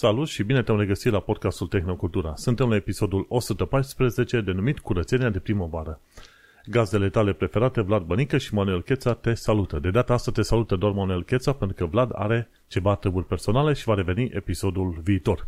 [0.00, 2.34] Salut și bine te-am regăsit la podcastul Tehnocultura.
[2.36, 6.00] Suntem la episodul 114 denumit Curățenia de primăvară.
[6.66, 9.78] Gazdele tale preferate, Vlad Bănică și Manuel Cheța, te salută.
[9.78, 13.72] De data asta te salută doar Manuel Cheța pentru că Vlad are ceva treburi personale
[13.72, 15.46] și va reveni episodul viitor.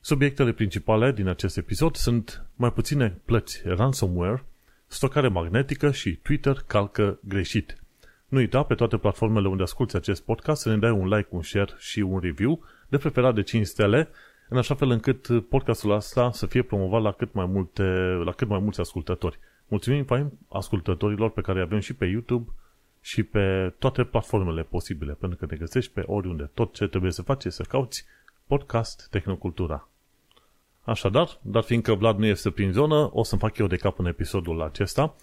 [0.00, 4.44] Subiectele principale din acest episod sunt mai puține plăți ransomware,
[4.86, 7.76] stocare magnetică și Twitter calcă greșit.
[8.28, 11.42] Nu uita pe toate platformele unde asculti acest podcast să ne dai un like, un
[11.42, 14.08] share și un review, de preferat de 5 stele,
[14.48, 17.82] în așa fel încât podcastul ăsta să fie promovat la cât mai, multe,
[18.24, 19.38] la cât mai mulți ascultători.
[19.68, 22.50] Mulțumim fain ascultătorilor pe care îi avem și pe YouTube
[23.00, 26.50] și pe toate platformele posibile, pentru că ne găsești pe oriunde.
[26.54, 28.04] Tot ce trebuie să faci este să cauți
[28.46, 29.88] podcast Tehnocultura.
[30.84, 34.06] Așadar, dar fiindcă Vlad nu este prin zonă, o să-mi fac eu de cap în
[34.06, 35.14] episodul acesta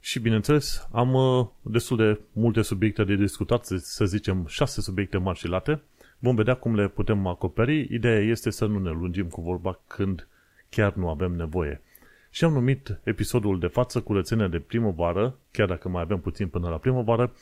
[0.00, 5.38] și, bineînțeles, am uh, destul de multe subiecte de discutat, să zicem șase subiecte mari
[5.38, 5.82] și late.
[6.18, 7.88] Vom vedea cum le putem acoperi.
[7.90, 10.26] Ideea este să nu ne lungim cu vorba când
[10.68, 11.80] chiar nu avem nevoie.
[12.30, 16.68] Și am numit episodul de față curățenia de primăvară, chiar dacă mai avem puțin până
[16.68, 17.32] la primăvară,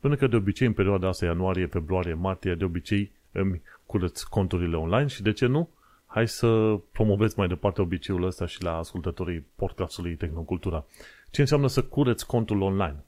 [0.00, 4.76] pentru că de obicei în perioada asta, ianuarie, februarie, martie, de obicei îmi curăț conturile
[4.76, 5.68] online și de ce nu?
[6.06, 10.84] Hai să promovez mai departe obiceiul ăsta și la ascultătorii podcastului Tehnocultura.
[11.30, 13.04] Ce înseamnă să cureți contul online?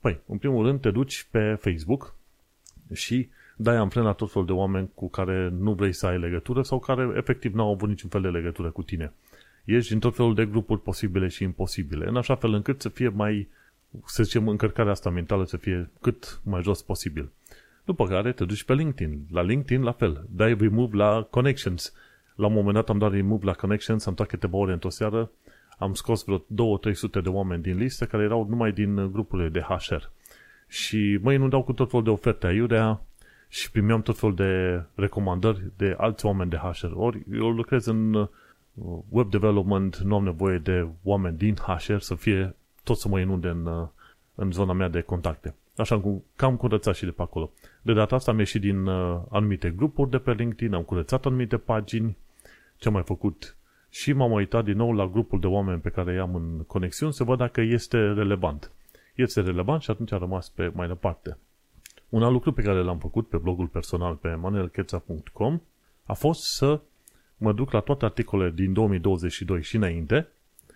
[0.00, 2.14] Păi, în primul rând te duci pe Facebook
[2.92, 3.28] și
[3.62, 6.78] dai ampren la tot felul de oameni cu care nu vrei să ai legătură sau
[6.78, 9.12] care efectiv nu au avut niciun fel de legătură cu tine.
[9.64, 13.08] Ești în tot felul de grupuri posibile și imposibile, în așa fel încât să fie
[13.08, 13.48] mai,
[14.04, 17.30] să zicem, încărcarea asta mentală să fie cât mai jos posibil.
[17.84, 19.26] După care te duci pe LinkedIn.
[19.30, 20.26] La LinkedIn la fel.
[20.30, 21.92] Dai remove la connections.
[22.34, 25.30] La un moment dat am dat remove la connections, am stat câteva ore într-o seară
[25.80, 26.42] am scos vreo 2-300
[27.22, 30.02] de oameni din listă care erau numai din grupurile de HR.
[30.68, 33.00] Și mă inundau cu tot felul de oferte aiurea
[33.52, 36.92] și primeam tot felul de recomandări de alți oameni de HR.
[36.94, 38.28] Ori eu lucrez în uh,
[39.08, 43.48] web development, nu am nevoie de oameni din HR să fie tot să mă inunde
[43.48, 43.88] în, uh,
[44.34, 45.54] în zona mea de contacte.
[45.76, 47.50] Așa cum cam curățat și de pe acolo.
[47.82, 51.56] De data asta am ieșit din uh, anumite grupuri de pe LinkedIn, am curățat anumite
[51.56, 52.16] pagini,
[52.76, 53.56] ce am mai făcut
[53.88, 57.24] și m-am uitat din nou la grupul de oameni pe care i-am în conexiuni să
[57.24, 58.70] văd dacă este relevant.
[59.14, 61.38] Este relevant și atunci a rămas pe mai departe.
[62.10, 65.60] Un alt lucru pe care l-am făcut pe blogul personal pe manuelcheța.com
[66.04, 66.80] a fost să
[67.36, 70.28] mă duc la toate articolele din 2022 și înainte,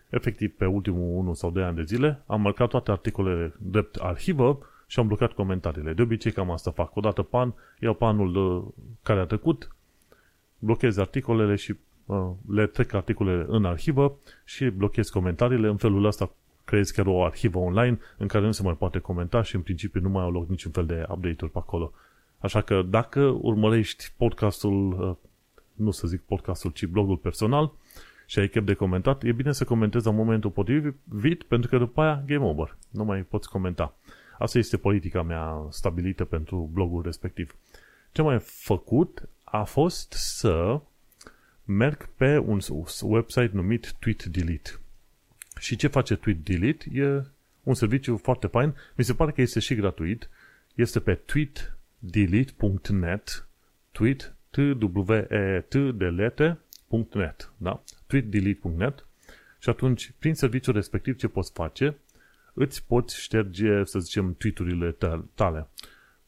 [0.09, 4.59] efectiv pe ultimul 1 sau 2 ani de zile, am marcat toate articolele drept arhivă
[4.87, 5.93] și am blocat comentariile.
[5.93, 6.97] De obicei cam asta fac.
[6.97, 8.65] Odată pe an, iau pe anul uh,
[9.03, 9.77] care a trecut,
[10.59, 15.69] blochez articolele și Uh, le trec articolele în arhivă și blochez comentariile.
[15.69, 16.31] În felul ăsta
[16.65, 20.01] creez chiar o arhivă online în care nu se mai poate comenta și în principiu
[20.01, 21.93] nu mai au loc niciun fel de update-uri pe acolo.
[22.39, 25.17] Așa că dacă urmărești podcastul, uh,
[25.75, 27.73] nu să zic podcastul, ci blogul personal
[28.27, 32.01] și ai chef de comentat, e bine să comentezi la momentul potrivit pentru că după
[32.01, 32.77] aia game over.
[32.91, 33.97] Nu mai poți comenta.
[34.39, 37.55] Asta este politica mea stabilită pentru blogul respectiv.
[38.13, 40.81] Ce mai făcut a fost să
[41.65, 42.59] merg pe un
[43.03, 44.71] website numit Tweet Delete.
[45.59, 46.85] Și ce face Tweet Delete?
[46.93, 47.23] E
[47.63, 48.75] un serviciu foarte fain.
[48.97, 50.29] Mi se pare că este și gratuit.
[50.75, 53.47] Este pe tweetdelete.net
[53.93, 57.83] tweet t w e t delete.net da?
[58.07, 59.07] tweetdelete.net
[59.65, 61.99] și atunci, prin serviciul respectiv, ce poți face?
[62.55, 64.97] Îți poți șterge, să zicem, tweet-urile
[65.35, 65.69] tale.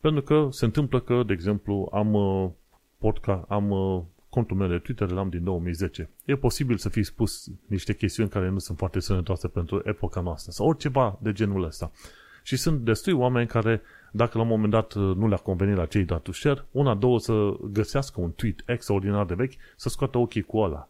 [0.00, 2.50] Pentru că se întâmplă că, de exemplu, am, uh,
[2.98, 4.02] podcast, am uh,
[4.36, 6.08] contul meu de Twitter l-am din 2010.
[6.24, 10.52] E posibil să fi spus niște chestiuni care nu sunt foarte sănătoase pentru epoca noastră
[10.52, 11.90] sau oriceva de genul ăsta.
[12.42, 13.82] Și sunt destui oameni care,
[14.12, 17.18] dacă la un moment dat uh, nu le-a convenit la cei dat share, una, două
[17.18, 20.88] să găsească un tweet extraordinar de vechi, să scoată ochii cu ăla.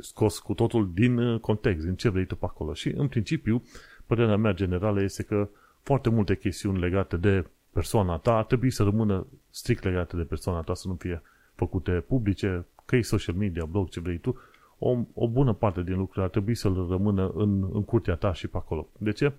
[0.00, 2.74] Scos cu totul din uh, context, din ce vrei tu pe acolo.
[2.74, 3.62] Și, în principiu,
[4.06, 5.48] părerea mea generală este că
[5.82, 10.60] foarte multe chestiuni legate de persoana ta ar trebui să rămână strict legate de persoana
[10.60, 11.22] ta, să nu fie
[11.58, 14.38] făcute publice, că e social media, blog, ce vrei tu,
[14.78, 18.46] o, o bună parte din lucruri ar trebui să rămână în, în curtea ta și
[18.46, 18.88] pe acolo.
[18.98, 19.32] De ce?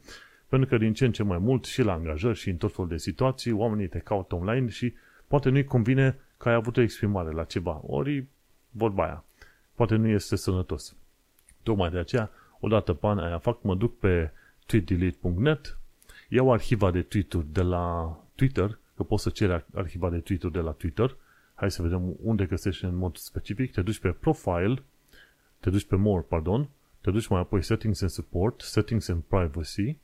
[0.48, 2.90] Pentru că din ce în ce mai mult și la angajări și în tot felul
[2.90, 4.94] de situații, oamenii te caută online și
[5.28, 7.82] poate nu-i convine că ai avut o exprimare la ceva.
[7.86, 8.26] Ori
[8.70, 9.24] vorba aia.
[9.76, 10.96] Poate nu este sănătos.
[11.64, 14.32] Tocmai de aceea, odată pe an aia fac, mă duc pe
[14.66, 15.78] tweetdelete.net,
[16.30, 20.60] iau arhiva de tweet de la Twitter, că poți să ceri arhiva de tweet de
[20.60, 21.18] la Twitter,
[21.60, 23.72] Hai să vedem unde găsești în mod specific.
[23.72, 24.84] Te duci pe Profile,
[25.60, 26.70] te duci pe More, pardon,
[27.02, 29.98] te duci mai apoi Settings and Support, Settings and Privacy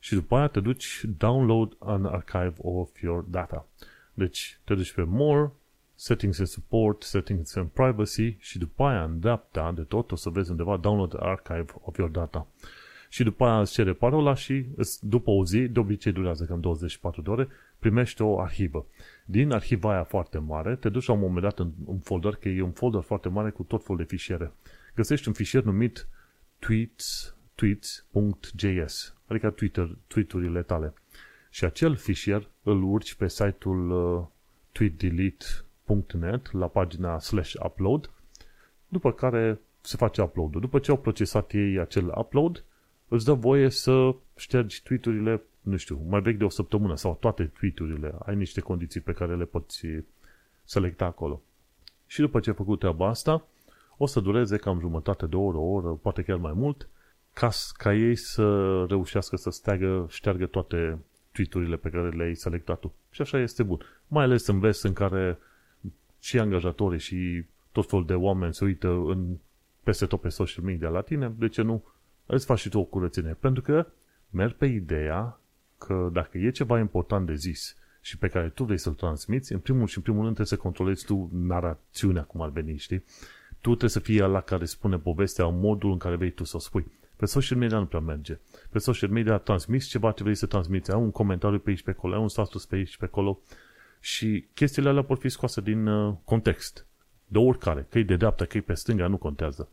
[0.00, 3.66] și după aia te duci Download an Archive of Your Data.
[4.14, 5.52] Deci te duci pe More,
[5.94, 10.30] settings and support, settings and privacy și după aia în dreapta de tot o să
[10.30, 12.46] vezi undeva download archive of your data.
[13.08, 14.64] Și după aia îți cere parola și
[15.00, 18.86] după o zi, de obicei durează cam 24 de ore, primești o arhivă.
[19.24, 22.48] Din arhiva aia foarte mare, te duci la un moment dat în un folder, că
[22.48, 24.52] e un folder foarte mare cu tot felul de fișiere.
[24.94, 26.08] Găsești un fișier numit
[26.58, 30.94] tweets, tweets.js, adică Twitter, tweet-urile tale.
[31.50, 34.26] Și acel fișier îl urci pe site-ul uh,
[34.72, 38.10] tweetdelete.net la pagina slash upload,
[38.88, 40.60] după care se face upload-ul.
[40.60, 42.64] După ce au procesat ei acel upload,
[43.08, 47.44] îți dă voie să ștergi tweet-urile, nu știu, mai vechi de o săptămână sau toate
[47.44, 48.14] tweet-urile.
[48.18, 49.86] Ai niște condiții pe care le poți
[50.64, 51.42] selecta acolo.
[52.06, 53.46] Și după ce ai făcut treaba asta,
[53.96, 56.88] o să dureze cam jumătate de oră, o oră, poate chiar mai mult,
[57.32, 60.98] ca, ca ei să reușească să steagă, șteargă toate
[61.32, 62.92] tweet-urile pe care le-ai selectat tu.
[63.10, 63.80] Și așa este bun.
[64.06, 65.38] Mai ales în vest în care
[66.20, 69.36] și angajatorii și tot felul de oameni se uită în,
[69.82, 71.84] peste tot pe social media la tine, de ce nu
[72.36, 73.36] îți faci și tu o curățenie?
[73.40, 73.86] Pentru că
[74.30, 75.40] merg pe ideea
[75.78, 79.58] că dacă e ceva important de zis și pe care tu vrei să-l transmiți, în
[79.58, 83.04] primul și în primul rând trebuie să controlezi tu narațiunea, cum ar veni, știi?
[83.60, 86.56] Tu trebuie să fii la care spune povestea în modul în care vrei tu să
[86.56, 86.86] o spui.
[87.16, 88.38] Pe social media nu prea merge.
[88.70, 90.92] Pe social media transmiți ceva ce vrei să transmiți.
[90.92, 93.40] Ai un comentariu pe aici pe acolo, ai un status pe aici pe acolo
[94.00, 96.86] și chestiile alea pot fi scoase din uh, context.
[97.26, 99.68] De oricare, că e de dreapta, că e pe stânga, nu contează.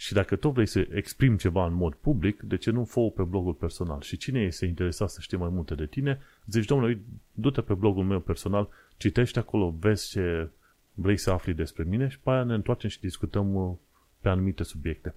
[0.00, 3.22] Și dacă tu vrei să exprimi ceva în mod public, de ce nu fă pe
[3.22, 4.00] blogul personal?
[4.00, 7.00] Și cine este interesat să știe mai multe de tine, zici, domnule,
[7.32, 10.48] du-te pe blogul meu personal, citește acolo, vezi ce
[10.94, 13.76] vrei să afli despre mine și pe aia ne întoarcem și discutăm uh,
[14.20, 15.14] pe anumite subiecte.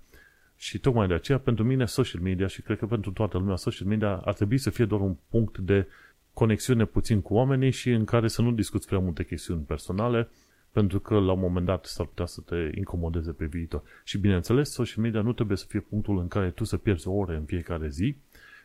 [0.55, 3.87] Și tocmai de aceea, pentru mine, social media și cred că pentru toată lumea, social
[3.87, 5.87] media ar trebui să fie doar un punct de
[6.33, 10.29] conexiune puțin cu oamenii și în care să nu discuți prea multe chestiuni personale,
[10.73, 13.81] pentru că la un moment dat s-ar putea să te incomodeze pe viitor.
[14.03, 17.35] Și bineînțeles, social media nu trebuie să fie punctul în care tu să pierzi ore
[17.35, 18.15] în fiecare zi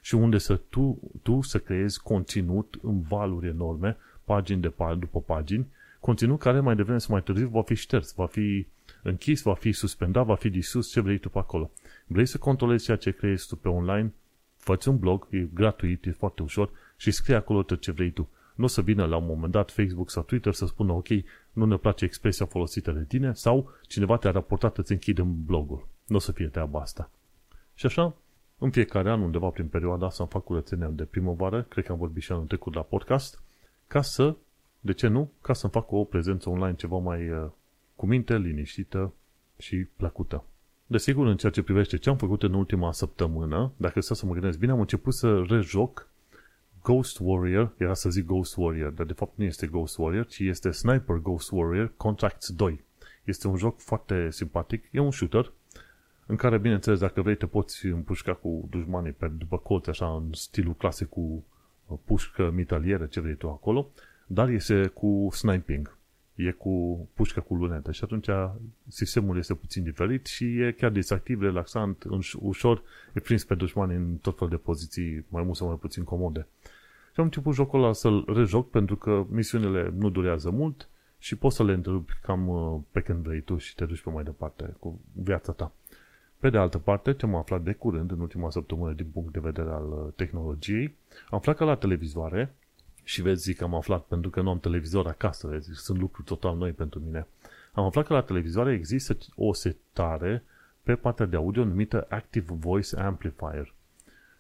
[0.01, 5.67] și unde să tu, tu să creezi conținut în valuri enorme, pagini de după pagini,
[6.01, 8.67] conținut care mai devreme sau mai târziu va fi șters, va fi
[9.03, 11.71] închis, va fi suspendat, va fi disus, ce vrei tu pe acolo.
[12.07, 14.13] Vrei să controlezi ceea ce creezi tu pe online?
[14.57, 18.29] fă un blog, e gratuit, e foarte ușor și scrie acolo tot ce vrei tu.
[18.55, 21.09] Nu o să vină la un moment dat Facebook sau Twitter să spună ok,
[21.59, 25.87] nu ne place expresia folosită de tine sau cineva te-a raportat, îți închidem blogul.
[26.07, 27.11] Nu o să fie treaba asta.
[27.75, 28.17] Și așa,
[28.59, 31.99] în fiecare an, undeva prin perioada asta, îmi fac curățenia de primăvară, cred că am
[31.99, 33.43] vorbit și anul trecut la podcast,
[33.87, 34.37] ca să,
[34.81, 37.51] de ce nu, ca să-mi fac o prezență online ceva mai uh,
[37.97, 39.13] cu minte, liniștită
[39.59, 40.45] și plăcută.
[40.87, 44.59] Desigur, în ceea ce privește ce am făcut în ultima săptămână, dacă să mă gândesc
[44.59, 46.09] bine, am început să rejoc
[46.83, 50.39] Ghost Warrior, era să zic Ghost Warrior, dar de fapt nu este Ghost Warrior, ci
[50.39, 52.85] este Sniper Ghost Warrior Contracts 2.
[53.25, 55.53] Este un joc foarte simpatic, e un shooter,
[56.27, 60.33] în care, bineînțeles, dacă vrei, te poți împușca cu dușmanii pe după colț, așa, în
[60.33, 61.45] stilul clasic cu
[61.87, 63.91] uh, pușcă mitalieră, ce vrei tu acolo,
[64.27, 65.98] dar este cu sniping
[66.47, 68.29] e cu pușcă cu lunetă și atunci
[68.87, 72.05] sistemul este puțin diferit și e chiar distractiv, relaxant,
[72.39, 72.83] ușor,
[73.13, 76.47] e prins pe dușmani în tot fel de poziții mai mult sau mai puțin comode.
[77.13, 81.57] Și am început jocul ăla să-l rejoc pentru că misiunile nu durează mult și poți
[81.57, 84.75] să le întrerupi cam uh, pe când vrei tu și te duci pe mai departe
[84.79, 85.73] cu viața ta.
[86.39, 89.41] Pe de altă parte, ce am aflat de curând, în ultima săptămână, din punct de
[89.41, 90.95] vedere al uh, tehnologiei,
[91.31, 92.55] am aflat că la televizoare
[93.09, 96.27] și vezi, zic că am aflat pentru că nu am televizor acasă, vezi, sunt lucruri
[96.27, 97.27] total noi pentru mine.
[97.73, 100.45] Am aflat că la televizoare există o setare
[100.83, 103.75] pe partea de audio numită Active Voice Amplifier.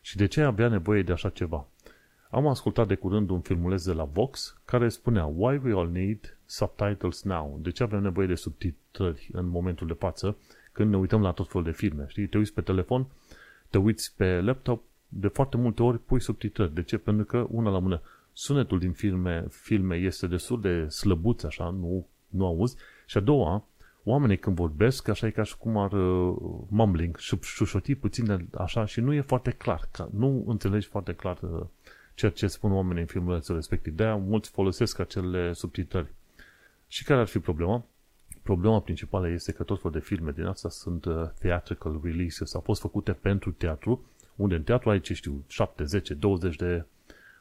[0.01, 1.67] Și de ce avea nevoie de așa ceva?
[2.31, 6.37] Am ascultat de curând un filmuleț de la Vox care spunea Why we all need
[6.47, 7.59] subtitles now?
[7.63, 10.37] De ce avem nevoie de subtitrări în momentul de față
[10.73, 12.05] când ne uităm la tot felul de filme?
[12.09, 12.27] Știi?
[12.27, 13.07] Te uiți pe telefon,
[13.69, 16.75] te uiți pe laptop, de foarte multe ori pui subtitrări.
[16.75, 16.99] De ce?
[16.99, 18.01] Pentru că, una la mână,
[18.39, 22.77] sunetul din filme, filme este destul de slăbuț, așa, nu, nu auzi.
[23.07, 23.65] Și a doua,
[24.05, 26.37] oamenii când vorbesc, așa e ca și cum ar uh,
[26.69, 31.39] mumbling, șușoti puțin de, așa și nu e foarte clar, ca, nu înțelegi foarte clar
[31.43, 31.67] uh,
[32.15, 33.97] ceea ce spun oamenii în filmulețul respectiv.
[33.97, 36.13] De-aia mulți folosesc acele subtitrări.
[36.89, 37.85] Și care ar fi problema?
[38.43, 42.61] Problema principală este că tot felul de filme din asta sunt uh, theatrical releases, au
[42.61, 44.05] fost făcute pentru teatru,
[44.37, 46.85] unde în teatru ai, ce știu, 7, 10, 20 de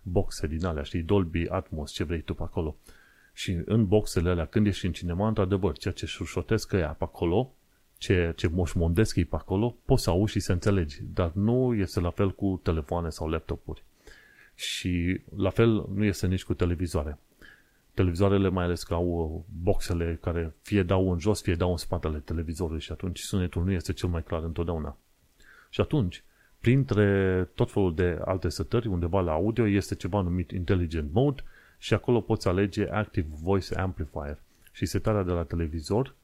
[0.08, 2.76] boxe din alea, știi, Dolby Atmos, ce vrei tu pe acolo.
[3.34, 7.54] Și în boxele alea, când ești în cinema, într-adevăr, ceea ce șușotesc ea pe acolo,
[7.98, 12.00] ce, ce moșmondesc ei pe acolo, poți să auzi și să înțelegi, dar nu este
[12.00, 13.84] la fel cu telefoane sau laptopuri.
[14.56, 17.20] Și la fel nu este nici cu televizoare.
[17.94, 21.78] televizoarele mai ales că au uh, boxele care fie dau în jos, fie dau în
[21.78, 24.98] spatele televizorului și atunci sunetul nu este cel mai clar întotdeauna.
[25.70, 26.24] Și atunci,
[26.68, 31.44] printre tot felul de alte setări, undeva la audio, este ceva numit Intelligent Mode
[31.78, 34.38] și acolo poți alege Active Voice Amplifier.
[34.72, 36.16] Și setarea de la televizor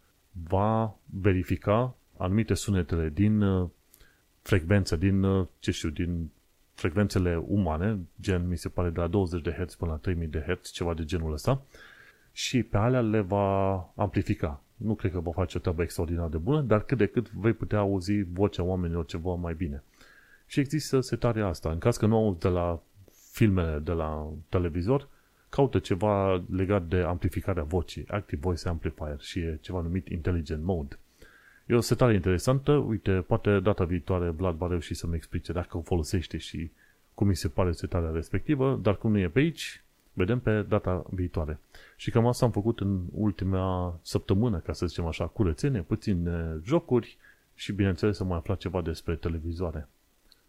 [0.49, 3.69] va verifica anumite sunetele din uh,
[4.41, 6.31] frecvență, din, uh, ce știu, din
[6.73, 10.45] frecvențele umane, gen mi se pare de la 20 de Hz până la 3000 de
[10.47, 11.61] Hz, ceva de genul ăsta,
[12.31, 14.61] și pe alea le va amplifica.
[14.75, 17.53] Nu cred că va face o treabă extraordinar de bună, dar cât de cât vei
[17.53, 19.83] putea auzi vocea oamenilor ceva mai bine.
[20.53, 21.69] Și există setarea asta.
[21.69, 22.81] În caz că nu auzi de la
[23.31, 25.07] filmele de la televizor,
[25.49, 30.99] caută ceva legat de amplificarea vocii, Active Voice Amplifier și e ceva numit Intelligent Mode.
[31.65, 35.81] E o setare interesantă, uite, poate data viitoare Vlad va reuși să-mi explice dacă o
[35.81, 36.71] folosește și
[37.13, 39.83] cum mi se pare setarea respectivă, dar cum nu e pe aici,
[40.13, 41.59] vedem pe data viitoare.
[41.95, 46.29] Și cam asta am făcut în ultima săptămână, ca să zicem așa, curățenie, puțin
[46.63, 47.17] jocuri
[47.55, 49.87] și bineînțeles să mai afla ceva despre televizoare.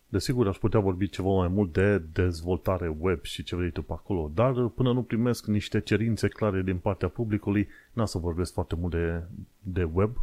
[0.08, 3.92] Desigur, aș putea vorbi ceva mai mult de dezvoltare web și ce vrei tu pe
[3.92, 8.74] acolo, dar până nu primesc niște cerințe clare din partea publicului, n-am să vorbesc foarte
[8.74, 9.22] mult de,
[9.62, 10.16] de web,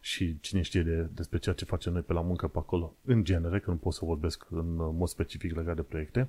[0.00, 3.24] și cine știe de, despre ceea ce facem noi pe la muncă pe acolo, în
[3.24, 6.28] genere, că nu pot să vorbesc în mod specific legat de proiecte.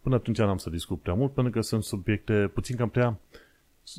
[0.00, 3.18] Până atunci n-am să discut prea mult, pentru că sunt subiecte puțin cam prea,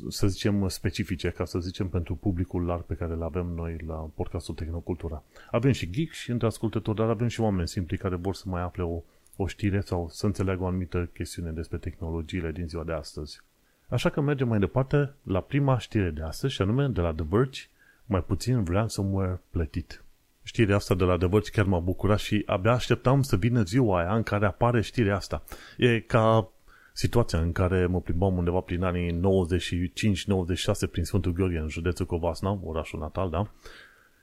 [0.08, 3.94] să zicem, specifice, ca să zicem, pentru publicul larg pe care îl avem noi la
[3.94, 5.22] podcastul Tehnocultura.
[5.50, 8.62] Avem și geek și între ascultători, dar avem și oameni simpli care vor să mai
[8.62, 9.02] afle o,
[9.36, 13.40] o știre sau să înțeleagă o anumită chestiune despre tehnologiile din ziua de astăzi.
[13.88, 17.24] Așa că mergem mai departe la prima știre de astăzi, și anume de la The
[17.28, 17.60] Verge,
[18.06, 20.04] mai puțin ransomware plătit.
[20.42, 23.98] Știrea asta de la The Verge chiar m-a bucurat și abia așteptam să vină ziua
[23.98, 25.42] aia în care apare știrea asta.
[25.76, 26.50] E ca
[26.96, 32.60] situația în care mă plimbam undeva prin anii 95-96 prin Sfântul Gheorghe, în județul Covasna,
[32.64, 33.50] orașul natal, da?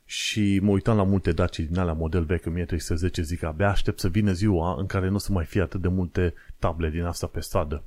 [0.06, 4.08] Și mă uitam la multe Daci din alea model vechi 1310, zic, abia aștept să
[4.08, 7.27] vină ziua în care nu o să mai fie atât de multe table din asta
[7.27, 7.84] pe stradă.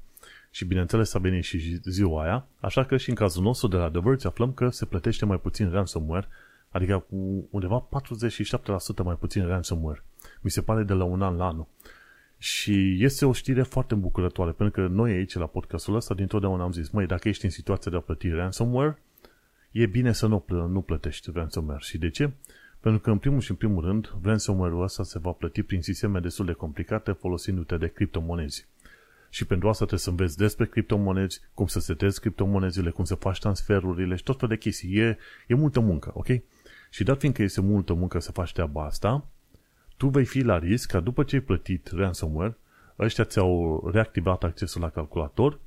[0.50, 3.90] Și bineînțeles a venit și ziua aia, așa că și în cazul nostru de la
[3.90, 6.28] The Verge aflăm că se plătește mai puțin ransomware,
[6.70, 7.88] adică cu undeva
[9.00, 10.02] 47% mai puțin ransomware.
[10.40, 11.66] Mi se pare de la un an la anul.
[12.38, 16.72] Și este o știre foarte îmbucurătoare, pentru că noi aici la podcastul ăsta dintotdeauna am
[16.72, 19.02] zis, măi, dacă ești în situația de a plăti ransomware,
[19.70, 21.80] e bine să nu, plă, nu plătești ransomware.
[21.82, 22.30] Și de ce?
[22.80, 26.20] Pentru că în primul și în primul rând, ransomware-ul ăsta se va plăti prin sisteme
[26.20, 28.66] destul de complicate folosindu-te de criptomonezi.
[29.30, 33.38] Și pentru asta trebuie să înveți despre criptomonezi, cum să setezi criptomonezile, cum să faci
[33.38, 34.96] transferurile și tot fel de chestii.
[34.96, 36.26] E, e multă muncă, ok?
[36.90, 39.28] Și dat fiindcă este multă muncă să faci treaba asta,
[39.96, 42.56] tu vei fi la risc ca după ce ai plătit ransomware,
[42.98, 45.58] ăștia ți-au reactivat accesul la calculator,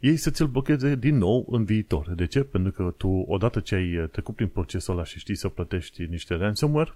[0.00, 2.14] ei să ți-l blocheze din nou în viitor.
[2.14, 2.42] De ce?
[2.42, 6.34] Pentru că tu, odată ce ai trecut prin procesul ăla și știi să plătești niște
[6.34, 6.94] ransomware,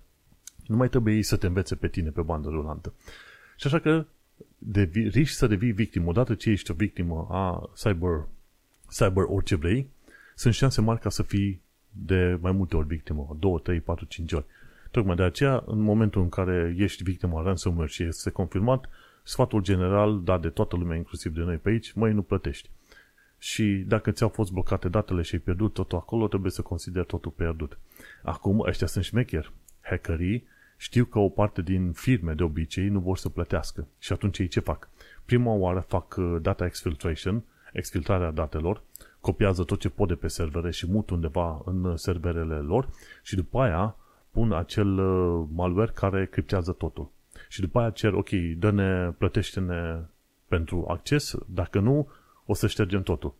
[0.66, 2.92] nu mai trebuie ei să te învețe pe tine pe bandă rulantă.
[3.56, 4.06] Și așa că
[4.58, 6.08] devi, riști să devii victimă.
[6.08, 8.26] Odată ce ești o victimă a cyber,
[8.96, 9.88] cyber orice vrei,
[10.34, 11.60] sunt șanse mari ca să fii
[11.90, 14.44] de mai multe ori victimă, 2, 3, 4, 5 ori.
[14.94, 18.88] Tocmai de aceea, în momentul în care ești victima ransomware și este confirmat,
[19.22, 22.70] sfatul general dat de toată lumea, inclusiv de noi pe aici, mai nu plătești.
[23.38, 27.30] Și dacă ți-au fost blocate datele și ai pierdut totul acolo, trebuie să consideri totul
[27.30, 27.78] pierdut.
[28.22, 29.52] Acum, ăștia sunt șmecheri.
[29.80, 30.46] Hackerii
[30.76, 33.86] știu că o parte din firme de obicei nu vor să plătească.
[33.98, 34.88] Și atunci ei ce fac?
[35.24, 38.82] Prima oară fac uh, data exfiltration, exfiltrarea datelor,
[39.20, 42.88] copiază tot ce pot de pe servere și mut undeva în uh, serverele lor
[43.22, 43.96] și după aia
[44.34, 47.10] pun acel uh, malware care criptează totul.
[47.48, 50.00] Și după aia cer, ok, dă-ne, plătește-ne
[50.48, 52.08] pentru acces, dacă nu,
[52.46, 53.34] o să ștergem totul.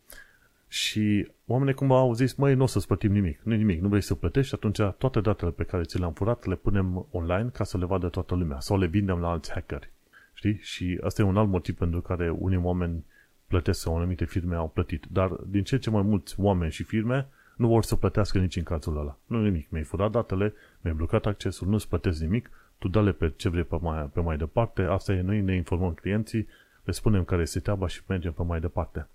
[0.67, 4.01] Și oamenii cumva au zis, măi, nu o să-ți plătim nimic, nu nimic, nu vrei
[4.01, 7.77] să plătești, atunci toate datele pe care ți le-am furat le punem online ca să
[7.77, 9.91] le vadă toată lumea sau le vindem la alți hackeri.
[10.33, 10.57] Știi?
[10.61, 13.05] Și asta e un alt motiv pentru care unii oameni
[13.47, 15.05] plătesc sau anumite firme au plătit.
[15.09, 18.63] Dar din ce ce mai mulți oameni și firme nu vor să plătească nici în
[18.63, 19.17] cazul ăla.
[19.25, 19.69] Nu nimic.
[19.69, 23.77] Mi-ai furat datele, mi-ai blocat accesul, nu-ți plătesc nimic, tu dă-le pe ce vrei pe
[23.81, 26.47] mai, pe mai departe, asta e noi, ne informăm clienții,
[26.83, 29.07] le spunem care este treaba și mergem pe mai departe.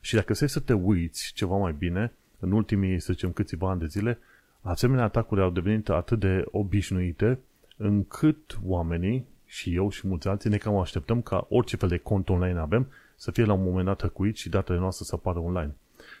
[0.00, 3.80] Și dacă stai să te uiți ceva mai bine, în ultimii, să zicem, câțiva ani
[3.80, 4.18] de zile,
[4.60, 7.38] asemenea atacuri au devenit atât de obișnuite
[7.76, 12.28] încât oamenii, și eu și mulți alții, ne cam așteptăm ca orice fel de cont
[12.28, 15.74] online avem să fie la un moment dat hăcuit și datele noastre să apară online.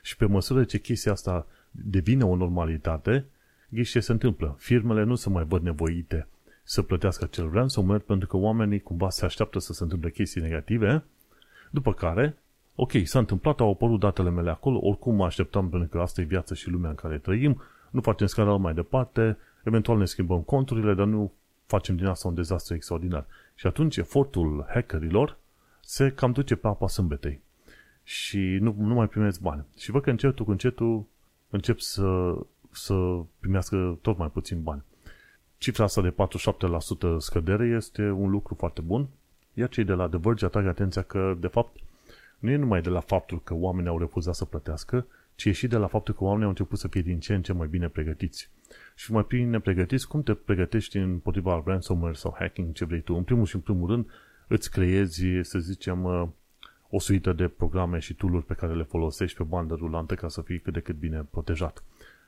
[0.06, 3.24] Și pe măsură ce chestia asta devine o normalitate,
[3.68, 4.56] ghiși ce se întâmplă.
[4.58, 6.26] Firmele nu se mai văd nevoite
[6.62, 11.04] să plătească acel ransomware pentru că oamenii cumva se așteaptă să se întâmple chestii negative,
[11.70, 12.36] după care
[12.74, 16.24] ok, s-a întâmplat, au apărut datele mele acolo, oricum mă așteptam pentru că asta e
[16.24, 20.94] viața și lumea în care trăim, nu facem scandal mai departe, eventual ne schimbăm conturile,
[20.94, 21.32] dar nu
[21.66, 23.26] facem din asta un dezastru extraordinar.
[23.54, 25.36] Și atunci efortul hackerilor
[25.80, 27.44] se cam duce pe apa sâmbetei
[28.08, 29.64] și nu, nu mai primesc bani.
[29.78, 31.04] Și văd că încetul cu încetul
[31.50, 32.36] încep să,
[32.70, 32.94] să
[33.40, 34.82] primească tot mai puțin bani.
[35.58, 36.14] Cifra asta de
[37.16, 39.06] 47% scădere este un lucru foarte bun,
[39.54, 41.76] iar cei de la The Verge atrag atenția că, de fapt,
[42.38, 45.66] nu e numai de la faptul că oamenii au refuzat să plătească, ci e și
[45.66, 47.88] de la faptul că oamenii au început să fie din ce în ce mai bine
[47.88, 48.50] pregătiți.
[48.94, 53.14] Și mai bine pregătiți, cum te pregătești împotriva ransomware sau hacking, ce vrei tu?
[53.14, 54.10] În primul și în primul rând,
[54.46, 56.28] îți creezi, să zicem, uh,
[56.90, 60.40] o suită de programe și tool pe care le folosești pe bandă rulantă ca să
[60.40, 61.82] fii cât de cât bine protejat.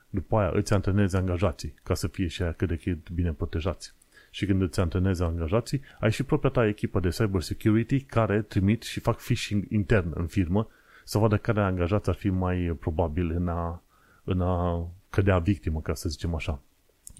[0.09, 3.93] După aia îți antrenezi angajații ca să fie și aia cât de cât bine protejați.
[4.31, 8.83] Și când îți antrenezi angajații, ai și propria ta echipă de cyber security care trimit
[8.83, 10.67] și fac phishing intern în firmă
[11.03, 13.81] să vadă care angajați ar fi mai probabil în a,
[14.23, 16.61] în a cădea victimă, ca să zicem așa.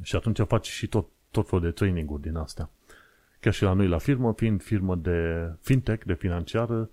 [0.02, 2.70] Și atunci faci și tot, tot felul de training-uri din astea.
[3.40, 6.90] Chiar și la noi la firmă, fiind firmă de fintech, de financiară,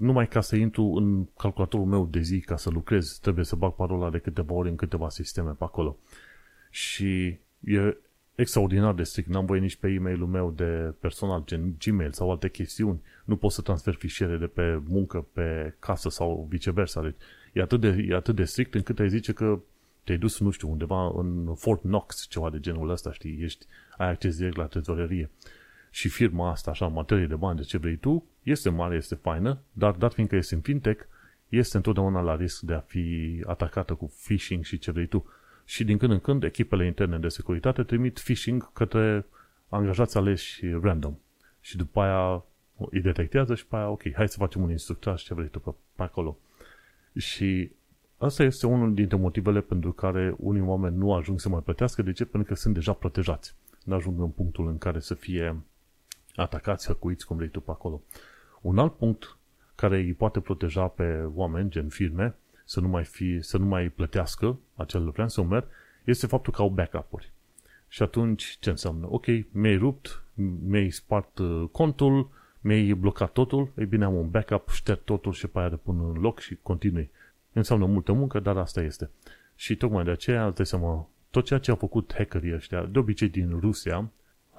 [0.00, 3.74] numai ca să intru în calculatorul meu de zi ca să lucrez, trebuie să bag
[3.74, 5.96] parola de câteva ori în câteva sisteme pe acolo.
[6.70, 7.96] Și e
[8.34, 9.28] extraordinar de strict.
[9.28, 13.00] N-am voie nici pe e-mailul meu de personal, gen Gmail sau alte chestiuni.
[13.24, 17.02] Nu pot să transfer fișiere de pe muncă pe casă sau viceversa.
[17.02, 17.16] Deci
[17.52, 19.58] e atât de, e atât de strict încât ai zice că
[20.04, 23.66] te-ai dus, nu știu, undeva în Fort Knox, ceva de genul ăsta, știi, ești,
[23.96, 25.30] ai acces direct la trezorerie.
[25.90, 29.58] Și firma asta, așa, materie de bani, de ce vrei tu, este mare, este faină,
[29.72, 31.04] dar dat fiindcă este în fintech,
[31.48, 35.26] este întotdeauna la risc de a fi atacată cu phishing și ce vrei tu.
[35.64, 39.26] Și din când în când, echipele interne de securitate trimit phishing către
[39.68, 41.14] angajați aleși random.
[41.60, 42.44] Și după aia
[42.90, 45.70] îi detectează și după aia, ok, hai să facem un instructaj, ce vrei tu pe,
[45.94, 46.38] pe acolo.
[47.16, 47.70] Și
[48.18, 52.02] asta este unul dintre motivele pentru care unii oameni nu ajung să mai plătească.
[52.02, 52.24] De ce?
[52.24, 53.54] Pentru că sunt deja protejați.
[53.84, 55.60] Nu ajung în punctul în care să fie
[56.34, 58.02] atacați, hăcuiți, cum vrei tu pe acolo.
[58.60, 59.36] Un alt punct
[59.74, 63.88] care îi poate proteja pe oameni, gen firme, să nu mai, fi, să nu mai
[63.88, 65.66] plătească acel ransomware,
[66.04, 67.32] este faptul că au backup-uri.
[67.88, 69.06] Și atunci, ce înseamnă?
[69.10, 70.22] Ok, mi-ai rupt,
[70.66, 75.46] mi-ai spart uh, contul, mi-ai blocat totul, ei bine, am un backup, șterg totul și
[75.46, 77.10] pe aia pun în loc și continui.
[77.52, 79.10] Înseamnă multă muncă, dar asta este.
[79.54, 82.98] Și tocmai de aceea, îți dai seama, tot ceea ce au făcut hackerii ăștia, de
[82.98, 84.10] obicei din Rusia,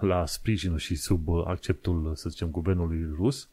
[0.06, 3.50] la sprijinul și sub acceptul, să zicem, guvernului rus,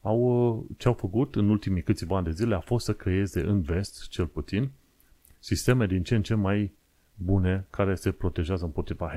[0.00, 3.60] au, ce au făcut în ultimii câțiva ani de zile a fost să creeze în
[3.60, 4.70] vest, cel puțin,
[5.38, 6.72] sisteme din ce în ce mai
[7.14, 9.12] bune care se protejează împotriva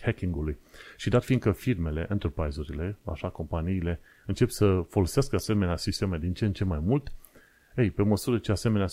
[0.00, 0.56] hacking-ului.
[0.96, 6.52] Și dat fiindcă firmele, enterprise-urile, așa companiile, încep să folosească asemenea sisteme din ce în
[6.52, 7.12] ce mai mult,
[7.76, 8.86] ei, pe măsură ce asemenea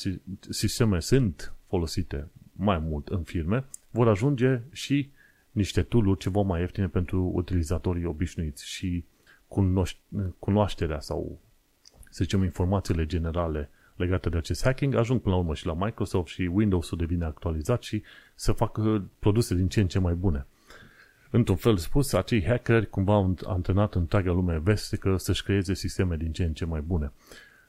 [0.50, 5.10] sisteme sunt folosite mai mult în firme, vor ajunge și
[5.52, 9.04] niște tool ceva mai ieftine pentru utilizatorii obișnuiți și
[10.40, 11.40] cunoașterea sau,
[12.10, 16.28] să zicem, informațiile generale legate de acest hacking ajung până la urmă și la Microsoft
[16.28, 18.04] și Windows-ul devine actualizat și
[18.36, 20.46] să facă produse din ce în ce mai bune.
[21.32, 26.32] Într-un fel spus, acei hackeri cumva au antrenat întreaga lume vestică să-și creeze sisteme din
[26.32, 27.12] ce în ce mai bune.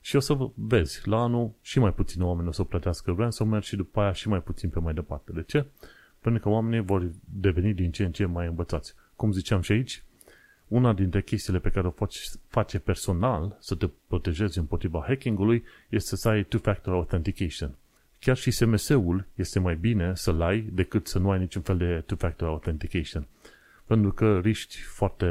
[0.00, 3.76] Și o să vezi, la anul și mai puțini oameni o să plătească ransomware și
[3.76, 5.32] după aia și mai puțin pe mai departe.
[5.32, 5.66] De ce?
[6.20, 8.94] Pentru că oamenii vor deveni din ce în ce mai învățați.
[9.16, 10.02] Cum ziceam și aici,
[10.68, 16.16] una dintre chestiile pe care o faci, face personal să te protejezi împotriva hacking-ului este
[16.16, 17.74] să ai two-factor authentication.
[18.18, 22.02] Chiar și SMS-ul este mai bine să-l ai decât să nu ai niciun fel de
[22.06, 23.26] two-factor authentication.
[23.86, 25.26] Pentru că riști foarte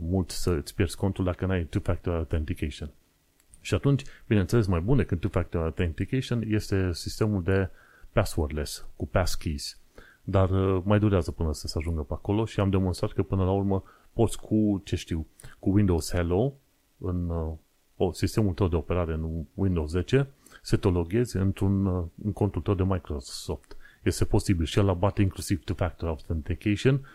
[0.00, 2.90] mult să îți pierzi contul dacă nu ai two-factor authentication.
[3.60, 7.68] Și atunci, bineînțeles, mai bun decât two-factor authentication este sistemul de
[8.12, 9.78] passwordless, cu passkeys.
[10.24, 13.44] Dar uh, mai durează până să se ajungă pe acolo și am demonstrat că până
[13.44, 15.26] la urmă poți cu, ce știu,
[15.58, 16.52] cu Windows Hello
[16.98, 17.52] în uh,
[17.96, 20.28] o, sistemul tău de operare în Windows 10
[20.62, 23.76] să te loghezi într-un uh, în contul tău de Microsoft.
[24.02, 27.06] Este posibil și el bate inclusiv two-factor authentication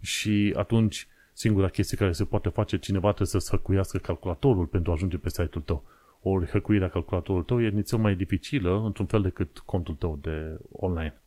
[0.00, 4.94] și atunci singura chestie care se poate face, cineva trebuie să hăcuiască calculatorul pentru a
[4.94, 5.84] ajunge pe site-ul tău.
[6.22, 11.22] Ori hăcuirea calculatorului tău e nițel mai dificilă, într-un fel, decât contul tău de online.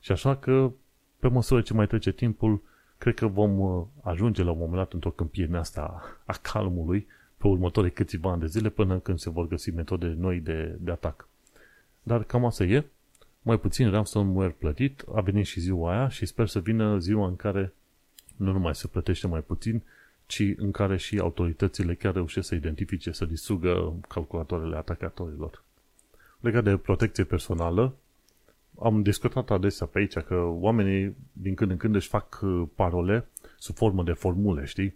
[0.00, 0.70] Și așa că,
[1.18, 2.62] pe măsură ce mai trece timpul,
[2.98, 7.06] cred că vom uh, ajunge la un moment dat într-o câmpie în asta a calmului
[7.36, 10.90] pe următorii câțiva ani de zile până când se vor găsi metode noi de, de
[10.90, 11.28] atac.
[12.02, 12.84] Dar cam asta e.
[13.42, 17.36] Mai puțin ransomware plătit, a venit și ziua aia și sper să vină ziua în
[17.36, 17.72] care
[18.36, 19.82] nu numai se plătește mai puțin,
[20.26, 25.64] ci în care și autoritățile chiar reușesc să identifice, să distrugă calculatoarele atacatorilor.
[26.40, 27.94] Legat de protecție personală,
[28.82, 33.28] am discutat adesea pe aici că oamenii din când în când își fac uh, parole
[33.58, 34.94] sub formă de formule, știi?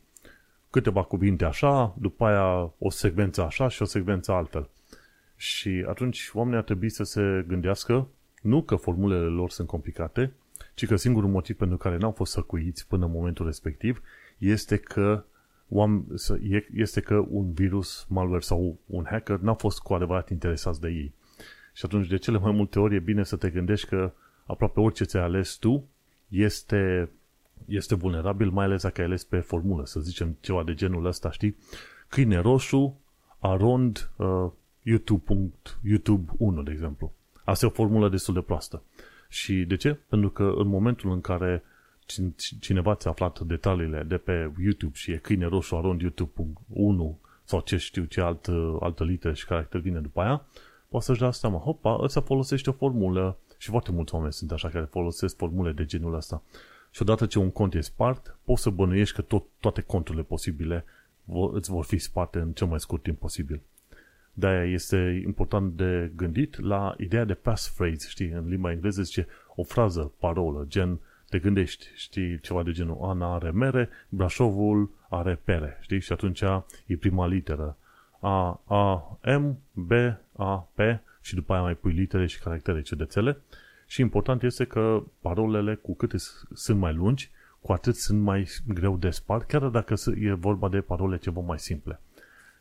[0.70, 4.68] Câteva cuvinte așa, după aia o secvență așa și o secvență altfel.
[5.36, 8.08] Și atunci oamenii ar trebui să se gândească
[8.42, 10.32] nu că formulele lor sunt complicate,
[10.74, 14.02] ci că singurul motiv pentru care n-au fost săcuiți până în momentul respectiv
[14.38, 15.24] este că
[16.74, 21.12] este că un virus, malware sau un hacker n-a fost cu adevărat interesați de ei.
[21.74, 24.12] Și atunci, de cele mai multe ori, e bine să te gândești că
[24.46, 25.88] aproape orice ți-ai ales tu
[26.28, 27.10] este,
[27.66, 31.30] este vulnerabil, mai ales dacă ai ales pe formulă, să zicem ceva de genul ăsta,
[31.30, 31.56] știi?
[32.08, 33.00] Câine roșu,
[33.38, 34.50] arond, uh,
[34.82, 37.12] YouTube, YouTube 1, de exemplu.
[37.44, 38.82] Asta e o formulă destul de proastă.
[39.28, 39.98] Și de ce?
[40.08, 41.62] Pentru că în momentul în care
[42.60, 47.60] cineva ți-a aflat detaliile de pe YouTube și e câine roșu arond YouTube 1 sau
[47.60, 50.46] ce știu ce altă, altă literă și caracter vine după aia,
[50.94, 54.68] poate să-și dea seama, hopa, ăsta folosește o formulă și foarte mulți oameni sunt așa
[54.68, 56.42] care folosesc formule de genul ăsta.
[56.90, 60.84] Și odată ce un cont e spart, poți să bănuiești că tot, toate conturile posibile
[61.52, 63.60] îți vor fi sparte în cel mai scurt timp posibil.
[64.32, 69.62] De-aia este important de gândit la ideea de passphrase, știi, în limba engleză zice o
[69.62, 75.78] frază, parolă, gen te gândești, știi, ceva de genul Ana are mere, Brașovul are pere,
[75.80, 76.42] știi, și atunci
[76.86, 77.76] e prima literă
[78.26, 79.92] A, A, M, B,
[80.36, 80.80] A, P
[81.20, 83.38] și după aia mai pui litere și caractere cedețele
[83.86, 86.12] și important este că parolele cu cât
[86.54, 90.80] sunt mai lungi, cu atât sunt mai greu de spart, chiar dacă e vorba de
[90.80, 92.00] parole ceva mai simple.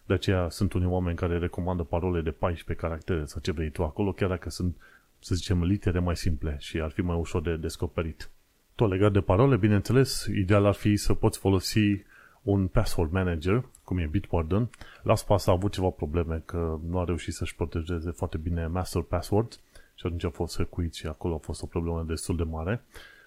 [0.05, 3.83] De aceea sunt unii oameni care recomandă parole de 14 caractere sau ce vrei tu
[3.83, 4.75] acolo, chiar dacă sunt,
[5.19, 8.29] să zicem, litere mai simple și ar fi mai ușor de descoperit.
[8.75, 12.03] Tot legat de parole, bineînțeles, ideal ar fi să poți folosi
[12.43, 14.69] un password manager, cum e Bitwarden.
[15.03, 19.59] LastPass a avut ceva probleme că nu a reușit să-și protejeze foarte bine master password
[19.95, 22.83] și atunci a fost hăcuit și acolo a fost o problemă destul de mare.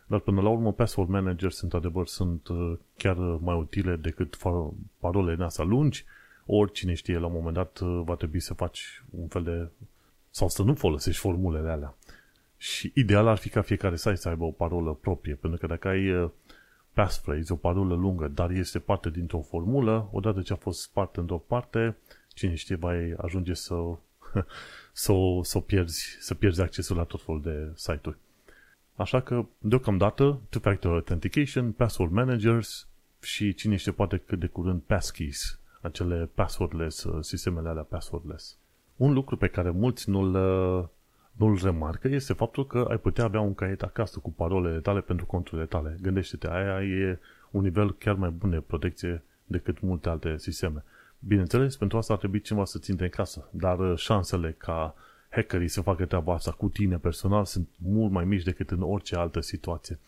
[0.06, 4.36] Dar până la urmă, password manager sunt adevăr sunt uh, chiar mai utile decât
[4.98, 6.04] parole în asta lungi
[6.46, 9.68] oricine știe, la un moment dat uh, va trebui să faci un fel de...
[10.30, 11.94] sau să nu folosești formulele alea.
[12.56, 15.88] Și ideal ar fi ca fiecare site să aibă o parolă proprie, pentru că dacă
[15.88, 16.30] ai uh,
[16.96, 21.38] passphrase, o parolă lungă, dar este parte dintr-o formulă, odată ce a fost parte într-o
[21.38, 21.96] parte,
[22.28, 23.74] cine știe, va ajunge să,
[24.92, 28.16] să, să, pierzi, să pierzi accesul la tot felul de site-uri.
[28.94, 32.88] Așa că, deocamdată, two-factor authentication, password managers
[33.22, 38.56] și cine știe poate cât de curând passkeys acele passwordless, uh, sistemele alea passwordless.
[38.96, 40.84] Un lucru pe care mulți nu-l, uh,
[41.36, 45.26] nu-l remarcă este faptul că ai putea avea un caiet acasă cu parolele tale pentru
[45.26, 45.96] conturile tale.
[46.02, 47.18] Gândește-te, aia e
[47.50, 50.84] un nivel chiar mai bun de protecție decât multe alte sisteme.
[51.18, 54.94] Bineînțeles, pentru asta ar trebui cineva să ținte în casă, dar uh, șansele ca
[55.30, 59.16] hackerii să facă treaba asta cu tine personal sunt mult mai mici decât în orice
[59.16, 59.98] altă situație.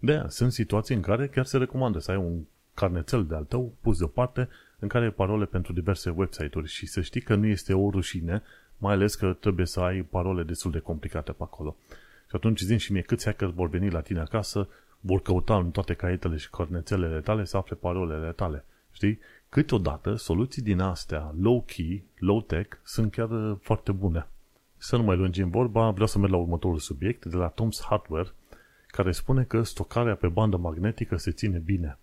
[0.00, 2.42] De aia, sunt situații în care chiar se recomandă să ai un
[2.74, 7.00] carnețel de al tău pus deoparte în care ai parole pentru diverse website-uri și să
[7.00, 8.42] știi că nu este o rușine,
[8.78, 11.76] mai ales că trebuie să ai parole destul de complicate pe acolo.
[12.28, 14.68] Și atunci zi și mie câți hackers vor veni la tine acasă,
[15.00, 18.64] vor căuta în toate caietele și cornețelele tale să afle parolele tale.
[18.92, 19.18] Știi?
[19.48, 24.28] Câteodată, soluții din astea, low-key, low-tech, sunt chiar uh, foarte bune.
[24.76, 28.28] Să nu mai lungim vorba, vreau să merg la următorul subiect, de la Tom's Hardware,
[28.86, 31.98] care spune că stocarea pe bandă magnetică se ține bine.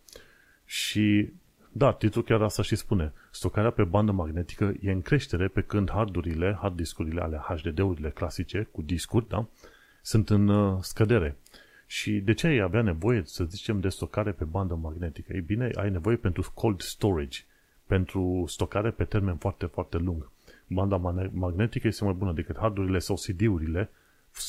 [0.65, 1.33] Și
[1.75, 3.13] da, titlul chiar asta și spune.
[3.31, 8.67] Stocarea pe bandă magnetică e în creștere pe când hardurile, hard discurile ale HDD-urile clasice
[8.71, 9.47] cu discuri, da,
[10.01, 11.38] sunt în uh, scădere.
[11.86, 15.33] Și de ce ai avea nevoie, să zicem, de stocare pe bandă magnetică?
[15.33, 17.39] Ei bine, ai nevoie pentru cold storage,
[17.86, 20.31] pentru stocare pe termen foarte, foarte lung.
[20.67, 20.97] Banda
[21.31, 23.89] magnetică este mai bună decât hardurile sau CD-urile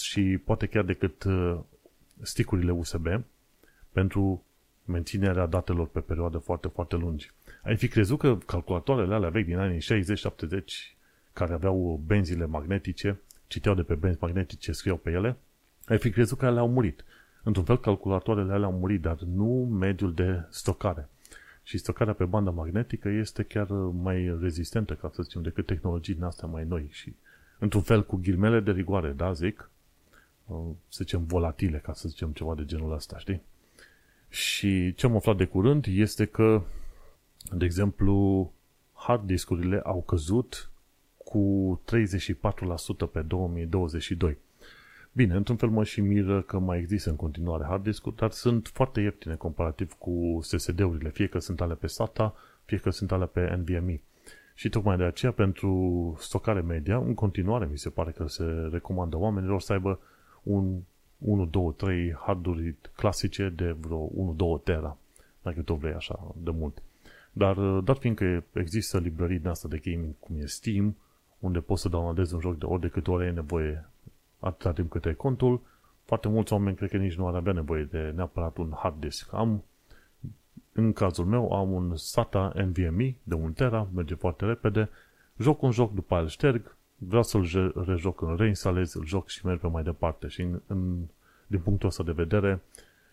[0.03, 1.59] și poate chiar decât uh,
[2.23, 3.07] stickurile USB
[3.93, 4.45] pentru
[4.85, 7.33] menținerea datelor pe perioade foarte, foarte lungi.
[7.63, 9.85] Ai fi crezut că calculatoarele alea vechi din anii 60-70,
[11.33, 15.37] care aveau benzile magnetice, citeau de pe benzi magnetice, scriau pe ele,
[15.87, 17.05] ai fi crezut că ele au murit.
[17.43, 21.09] Într-un fel, calculatoarele alea au murit, dar nu mediul de stocare.
[21.63, 23.71] Și stocarea pe bandă magnetică este chiar
[24.03, 27.15] mai rezistentă, ca să zicem, decât tehnologii din astea mai noi și,
[27.59, 29.71] într-un fel, cu ghilmele de rigoare, da, zic,
[30.89, 33.43] să zicem, volatile, ca să zicem ceva de genul ăsta, știi?
[34.35, 36.63] Și ce am aflat de curând este că,
[37.53, 38.53] de exemplu,
[38.93, 40.71] hard discurile au căzut
[41.17, 41.81] cu
[43.07, 44.37] 34% pe 2022.
[45.13, 48.67] Bine, într-un fel mă și miră că mai există în continuare hard disk dar sunt
[48.67, 53.27] foarte ieftine comparativ cu SSD-urile, fie că sunt ale pe SATA, fie că sunt ale
[53.27, 54.01] pe NVMe.
[54.55, 59.17] Și tocmai de aceea, pentru stocare media, în continuare mi se pare că se recomandă
[59.17, 60.01] oamenilor să aibă
[60.43, 60.81] un
[61.25, 64.11] 1, 2, 3 harduri clasice de vreo
[64.59, 64.97] 1-2 tera,
[65.43, 66.83] dacă tot vrei așa de mult.
[67.33, 70.97] Dar dat fiindcă există librării din asta de gaming cum e Steam,
[71.39, 73.89] unde poți să downloadezi un joc de ori de câte ori ai nevoie
[74.39, 75.61] atâta timp cât ai contul,
[76.05, 79.33] foarte mulți oameni cred că nici nu ar avea nevoie de neapărat un hard disk.
[79.33, 79.65] Am,
[80.73, 84.89] în cazul meu, am un SATA NVMe de 1 tera, merge foarte repede,
[85.39, 86.77] joc un joc, după aia îl șterg,
[87.09, 90.29] vreau să-l rejoc, îl reinstalez, îl joc și merg pe mai departe.
[90.29, 90.97] Și în, în,
[91.47, 92.63] din punctul ăsta de vedere,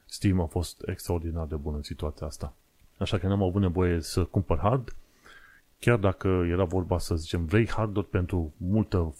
[0.05, 2.53] Steam a fost extraordinar de bun în situația asta.
[2.97, 4.95] Așa că n-am avut nevoie să cumpăr hard,
[5.79, 9.15] chiar dacă era vorba să zicem vrei harduri pentru multă,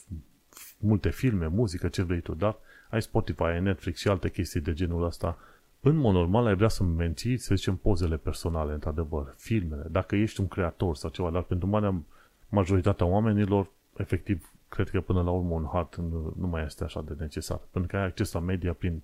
[0.77, 2.57] multe filme, muzică, ce vrei tu, dar
[2.89, 5.37] ai Spotify, ai Netflix și alte chestii de genul ăsta,
[5.79, 10.39] în mod normal ai vrea să menții, să zicem, pozele personale, într-adevăr, filmele, dacă ești
[10.39, 12.01] un creator sau ceva, dar pentru marea
[12.49, 17.01] majoritatea oamenilor, efectiv, cred că până la urmă un hard nu, nu mai este așa
[17.01, 19.01] de necesar, pentru că ai acces la media prin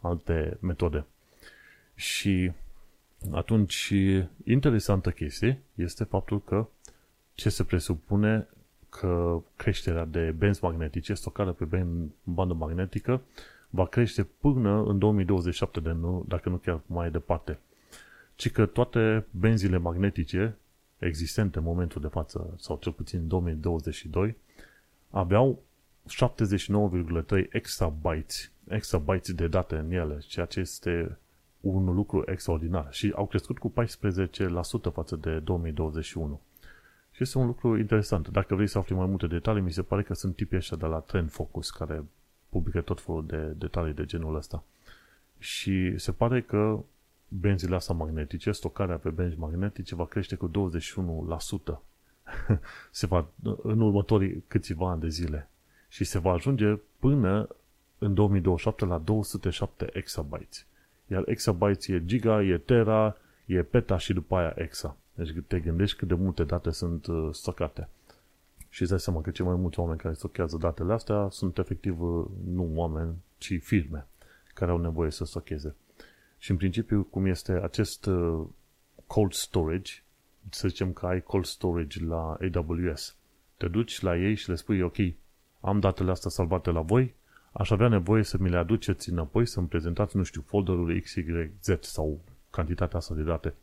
[0.00, 1.04] alte metode.
[1.94, 2.52] Și
[3.32, 3.92] atunci,
[4.44, 6.66] interesantă chestie este faptul că
[7.34, 8.48] ce se presupune
[8.88, 11.86] că creșterea de benzi magnetice, stocarea pe
[12.22, 13.22] bandă magnetică,
[13.70, 17.58] va crește până în 2027, de nu, dacă nu chiar mai departe.
[18.34, 20.56] Ci că toate benzile magnetice
[20.98, 24.36] existente în momentul de față, sau cel puțin în 2022,
[25.14, 25.62] aveau
[26.08, 31.18] 79,3 exabytes, exabytes de date în ele, ceea ce este
[31.60, 36.40] un lucru extraordinar și au crescut cu 14% față de 2021.
[37.10, 38.28] Și este un lucru interesant.
[38.28, 40.86] Dacă vrei să afli mai multe detalii, mi se pare că sunt tipii ăștia de
[40.86, 42.04] la Trend Focus, care
[42.48, 44.64] publică tot felul de detalii de genul ăsta.
[45.38, 46.78] Și se pare că
[47.28, 51.82] benzile astea magnetice, stocarea pe benzi magnetice va crește cu 21%.
[52.90, 53.26] se va,
[53.62, 55.48] în următorii câțiva ani de zile.
[55.88, 57.48] Și se va ajunge până
[57.98, 60.66] în 2027 la 207 exabytes.
[61.06, 63.16] Iar exabytes e giga, e tera,
[63.46, 64.96] e peta și după aia exa.
[65.14, 67.88] Deci te gândești cât de multe date sunt uh, stocate.
[68.68, 72.00] Și îți dai seama că cei mai mulți oameni care stochează datele astea sunt efectiv
[72.00, 74.06] uh, nu oameni, ci firme
[74.54, 75.74] care au nevoie să stocheze.
[76.38, 78.46] Și în principiu, cum este acest uh,
[79.06, 79.92] cold storage,
[80.50, 83.16] să zicem că ai cold storage la AWS,
[83.56, 84.96] te duci la ei și le spui, ok,
[85.60, 87.14] am datele astea salvate la voi,
[87.52, 92.20] aș avea nevoie să mi le aduceți înapoi, să-mi prezentați, nu știu, folderul XYZ sau
[92.50, 93.54] cantitatea asta de date.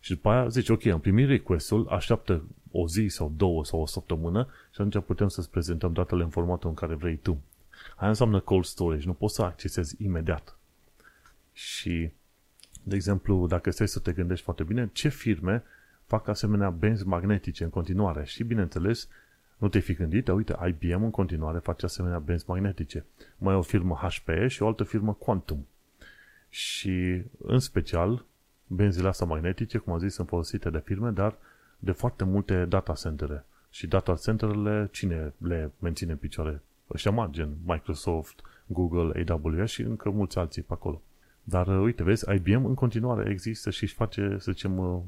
[0.00, 3.86] Și după aia zici, ok, am primit request-ul, așteaptă o zi sau două sau o
[3.86, 7.40] săptămână și atunci putem să-ți prezentăm datele în formatul în care vrei tu.
[7.96, 10.58] Aia înseamnă cold storage, nu poți să accesezi imediat.
[11.52, 12.10] Și,
[12.82, 15.62] de exemplu, dacă stai să te gândești foarte bine, ce firme
[16.06, 18.24] fac asemenea benzi magnetice în continuare?
[18.24, 19.08] Și, bineînțeles,
[19.58, 23.04] nu te-ai fi gândit, uite, IBM în continuare face asemenea benzi magnetice.
[23.38, 25.66] Mai o firmă HPE și o altă firmă Quantum.
[26.48, 28.24] Și, în special,
[28.66, 31.36] benzile astea magnetice, cum am zis, sunt folosite de firme, dar
[31.78, 33.44] de foarte multe data centere.
[33.70, 36.62] Și data centerele, cine le menține în picioare?
[36.92, 41.02] Ăștia mari, gen Microsoft, Google, AWS și încă mulți alții pe acolo.
[41.42, 45.00] Dar, uh, uite, vezi, IBM în continuare există și își face, să zicem, uh,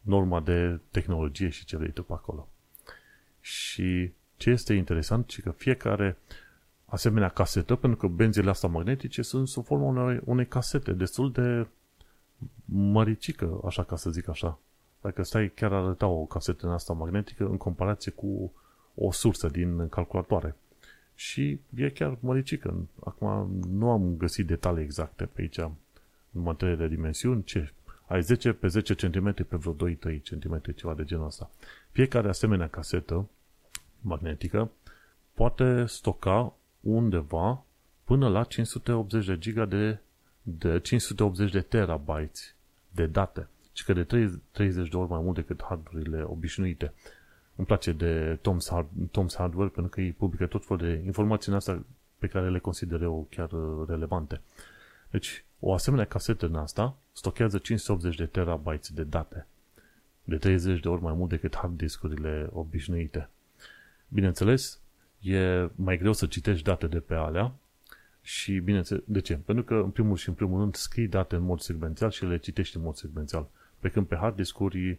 [0.00, 2.48] norma de tehnologie și ce vrei tu pe acolo.
[3.40, 6.16] Și ce este interesant, și că fiecare
[6.84, 11.66] asemenea casetă, pentru că benzile astea magnetice sunt sub forma unei, unei casete destul de
[12.64, 14.58] măricică, așa ca să zic așa.
[15.00, 18.52] Dacă stai, chiar arăta o casetă în asta magnetică în comparație cu
[18.94, 20.56] o sursă din calculatoare.
[21.14, 22.86] Și e chiar măricică.
[23.04, 27.72] Acum nu am găsit detalii exacte pe aici în materie de dimensiuni, ce
[28.08, 31.50] ai 10 pe 10 cm pe vreo 2-3 cm, ceva de genul ăsta.
[31.90, 33.28] Fiecare asemenea casetă
[34.00, 34.70] magnetică
[35.34, 37.64] poate stoca undeva
[38.04, 39.98] până la 580 de giga de
[40.56, 42.54] de 580 de terabytes
[42.90, 44.04] de date, și că de
[44.50, 46.92] 30 de ori mai mult decât hardurile obișnuite.
[47.56, 51.50] Îmi place de Tom's, Hard, Tom's Hardware pentru că ei publică tot felul de informații
[51.50, 51.84] în asta
[52.18, 54.40] pe care le consider eu chiar uh, relevante.
[55.10, 59.46] Deci, o asemenea casetă în asta stochează 580 de terabytes de date.
[60.24, 63.28] De 30 de ori mai mult decât hard discurile obișnuite.
[64.08, 64.80] Bineînțeles,
[65.20, 67.52] e mai greu să citești date de pe alea,
[68.22, 69.34] și bineînțeles, de ce?
[69.34, 72.38] Pentru că, în primul și în primul rând, scrii date în mod secvențial și le
[72.38, 73.48] citești în mod secvențial.
[73.78, 74.98] Pe când pe hard discuri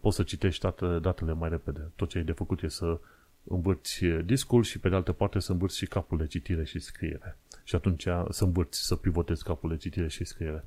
[0.00, 1.90] poți să citești date, datele mai repede.
[1.96, 2.98] Tot ce ai de făcut e să
[3.44, 7.36] învârți discul și pe de altă parte să învârți și capul de citire și scriere.
[7.64, 10.64] Și atunci să învârți, să pivotezi capul de citire și scriere.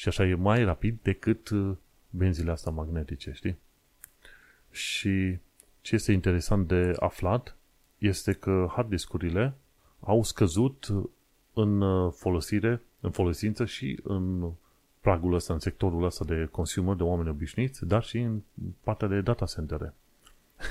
[0.00, 1.76] Și așa e mai rapid decât uh,
[2.10, 3.58] benzile astea magnetice, știi?
[4.70, 5.38] Și
[5.80, 7.56] ce este interesant de aflat
[7.98, 9.54] este că hard discurile
[10.00, 10.92] au scăzut
[11.52, 14.50] în uh, folosire, în folosință și în
[15.00, 18.40] pragul ăsta, în sectorul ăsta de consumer, de oameni obișnuiți, dar și în
[18.80, 19.94] partea de data centere.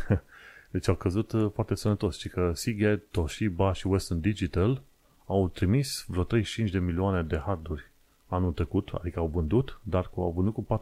[0.72, 2.18] deci au căzut uh, foarte sănătos.
[2.18, 4.82] Și că Seagate, Toshiba și Western Digital
[5.26, 7.89] au trimis vreo 35 de milioane de harduri
[8.30, 10.80] anul trecut, adică au vândut, dar cu, au vândut cu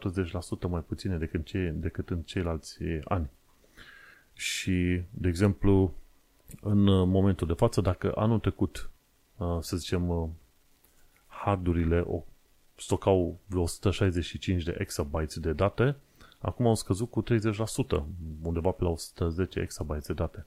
[0.66, 3.30] 40% mai puține decât, ce, decât în ceilalți ani.
[4.32, 5.94] Și, de exemplu,
[6.60, 8.90] în momentul de față, dacă anul trecut,
[9.36, 10.28] uh, să zicem, uh,
[11.26, 12.06] hardurile
[12.74, 15.96] stocau vreo 165 de exabytes de date,
[16.40, 18.06] acum au scăzut cu 30%,
[18.42, 20.46] undeva pe la 110 exabytes de date.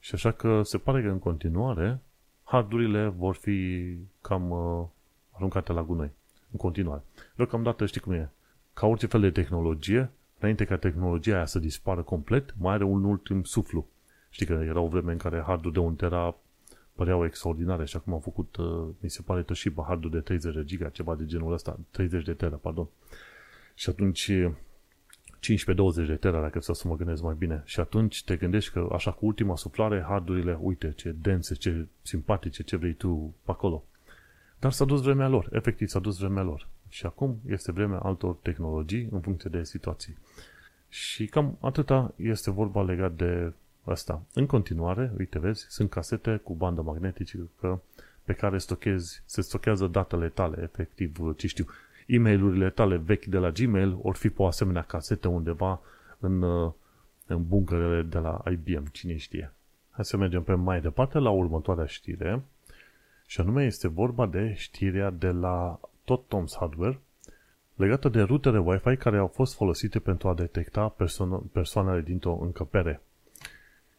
[0.00, 2.00] Și așa că se pare că în continuare
[2.44, 3.88] hardurile vor fi
[4.20, 4.86] cam uh,
[5.36, 6.10] aruncate la gunoi.
[6.50, 7.02] În continuare.
[7.36, 8.30] Deocamdată știi cum e.
[8.74, 13.04] Ca orice fel de tehnologie, înainte ca tehnologia aia să dispară complet, mai are un
[13.04, 13.86] ultim suflu.
[14.30, 16.36] Știi că era o vreme în care hardul de 1 tera
[16.92, 20.64] păreau extraordinare și acum au făcut, uh, mi se pare, Toshiba hardul de 30 de
[20.64, 22.88] giga, ceva de genul ăsta, 30 de tera, pardon.
[23.74, 24.30] Și atunci
[25.40, 27.62] 15-20 de tera, dacă să mă gândesc mai bine.
[27.64, 32.62] Și atunci te gândești că, așa, cu ultima suflare, hardurile, uite, ce dense, ce simpatice,
[32.62, 33.84] ce vrei tu pe acolo.
[34.64, 36.68] Dar s-a dus vremea lor, efectiv s-a dus vremea lor.
[36.88, 40.16] Și acum este vremea altor tehnologii în funcție de situații.
[40.88, 43.52] Și cam atâta este vorba legat de
[43.84, 44.22] asta.
[44.34, 47.80] În continuare, uite, vezi, sunt casete cu bandă magnetică
[48.24, 51.66] pe care stochezi, se stochează datele tale, efectiv, ce știu,
[52.06, 55.80] e mail tale vechi de la Gmail ori fi pe o asemenea casetă undeva
[56.18, 56.42] în,
[57.26, 59.52] în buncărele de la IBM, cine știe.
[59.90, 62.42] Hai să mergem pe mai departe la următoarea știre
[63.26, 67.00] și anume este vorba de știrea de la tot Tom's Hardware
[67.74, 73.00] legată de rutele Wi-Fi care au fost folosite pentru a detecta perso- persoanele dintr-o încăpere.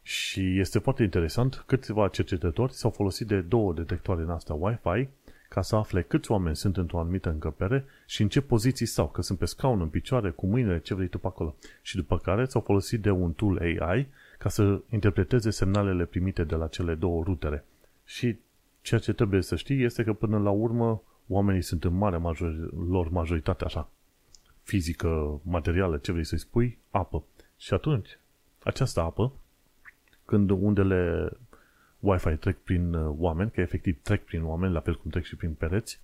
[0.02, 5.08] Și este foarte interesant, câțiva cercetători s-au folosit de două detectoare în astea Wi-Fi
[5.50, 9.22] ca să afle câți oameni sunt într-o anumită încăpere și în ce poziții stau, că
[9.22, 11.56] sunt pe scaun, în picioare, cu mâinile, ce vrei tu pe acolo.
[11.82, 14.08] Și după care s-au folosit de un tool AI
[14.38, 17.66] ca să interpreteze semnalele primite de la cele două rutere.
[18.06, 18.38] Și
[18.86, 22.74] ceea ce trebuie să știi este că până la urmă oamenii sunt în mare major,
[22.90, 23.90] lor majoritate așa,
[24.64, 27.24] fizică, materială, ce vrei să-i spui, apă.
[27.58, 28.20] Și atunci,
[28.64, 29.32] această apă,
[30.26, 31.30] când undele
[32.00, 35.36] Wi-Fi trec prin uh, oameni, că efectiv trec prin oameni, la fel cum trec și
[35.36, 36.02] prin pereți,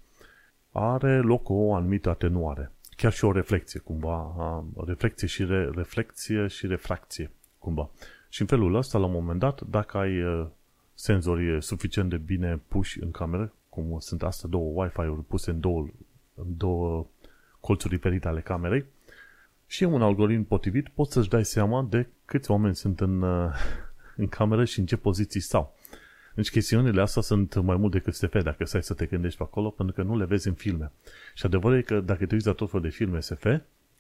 [0.71, 2.71] are loc o anumită atenuare.
[2.95, 7.89] Chiar și o reflexie, cumva, reflexie și, re, reflexie și refracție, cumva.
[8.29, 10.23] Și în felul ăsta, la un moment dat, dacă ai
[11.01, 15.59] uh, senzori suficient de bine puși în cameră, cum sunt astea două Wi-Fi-uri puse în
[15.59, 15.87] două,
[16.35, 17.07] în două
[17.59, 18.85] colțuri diferite ale camerei,
[19.67, 23.53] și un algoritm potrivit, poți să-și dai seama de câți oameni sunt în, uh,
[24.21, 25.75] în cameră și în ce poziții stau.
[26.35, 29.69] Deci chestiunile astea sunt mai mult decât SF dacă stai să te gândești pe acolo,
[29.69, 30.91] pentru că nu le vezi în filme.
[31.33, 33.45] Și adevărul e că dacă te uiți la tot felul de filme SF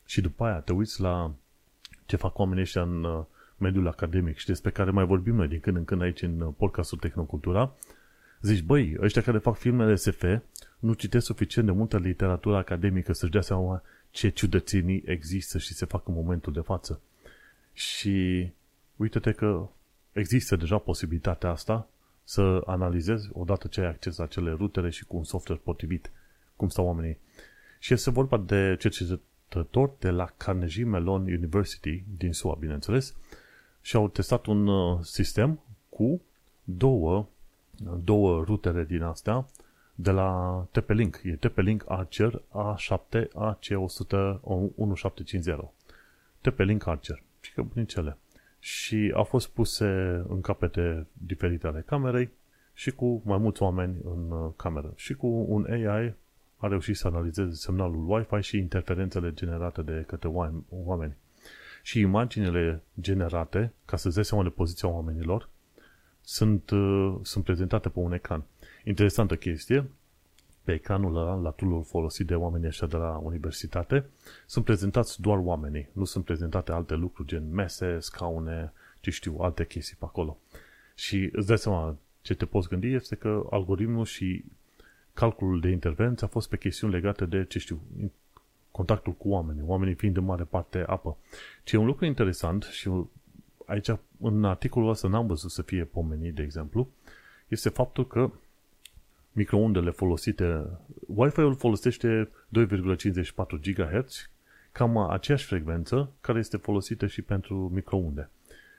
[0.05, 1.33] și după aia te uiți la
[2.05, 3.23] ce fac oamenii ăștia în uh,
[3.61, 6.53] mediul academic și despre care mai vorbim noi din când în când aici în uh,
[6.57, 7.73] podcastul Tehnocultura,
[8.41, 10.23] zici, băi, ăștia care fac filmele SF
[10.79, 15.85] nu citesc suficient de multă literatură academică să-și dea seama ce ciudățenii există și se
[15.85, 17.01] fac în momentul de față.
[17.73, 18.49] Și
[18.95, 19.69] uite-te că
[20.11, 21.87] există deja posibilitatea asta
[22.23, 26.11] să analizezi odată ce ai acces la acele rutere și cu un software potrivit
[26.55, 27.17] cum stau oamenii.
[27.79, 33.15] Și este vorba de cercetători de la Carnegie Mellon University din SUA, bineînțeles,
[33.81, 36.21] și au testat un uh, sistem cu
[36.63, 37.27] două,
[38.03, 39.45] două rutere din astea
[39.95, 41.21] de la TP-Link.
[41.23, 43.31] E TP-Link Archer A7 AC1750.
[46.41, 47.23] TP-Link Archer.
[47.41, 48.17] Și că bunicele
[48.63, 49.85] și au fost puse
[50.27, 52.29] în capete diferite ale camerei
[52.73, 54.93] și cu mai mulți oameni în uh, cameră.
[54.95, 56.13] Și cu un AI
[56.57, 60.29] a reușit să analizeze semnalul Wi-Fi și interferențele generate de către
[60.69, 61.15] oameni.
[61.81, 65.49] Și imaginele generate, ca să-ți dai seama de poziția oamenilor,
[66.21, 68.43] sunt, uh, sunt prezentate pe un ecran.
[68.83, 69.89] Interesantă chestie,
[70.63, 74.05] pe ecranul ăla, la tool folosit de oamenii ăștia de la universitate,
[74.45, 75.87] sunt prezentați doar oamenii.
[75.91, 80.37] Nu sunt prezentate alte lucruri, gen mese, scaune, ce știu, alte chestii pe acolo.
[80.95, 84.43] Și îți dai seama, ce te poți gândi este că algoritmul și
[85.13, 87.81] calculul de intervenție a fost pe chestiuni legate de, ce știu,
[88.71, 91.17] contactul cu oamenii, oamenii fiind în mare parte apă.
[91.63, 92.89] Ce e un lucru interesant și
[93.65, 96.89] aici, în articolul ăsta n-am văzut să fie pomenit, de exemplu,
[97.47, 98.31] este faptul că
[99.31, 100.65] microundele folosite,
[101.07, 104.29] Wi-Fi-ul folosește 2,54 GHz,
[104.71, 108.29] cam aceeași frecvență care este folosită și pentru microunde.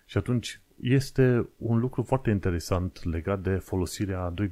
[0.07, 4.43] Și atunci este un lucru foarte interesant legat de folosirea 2,54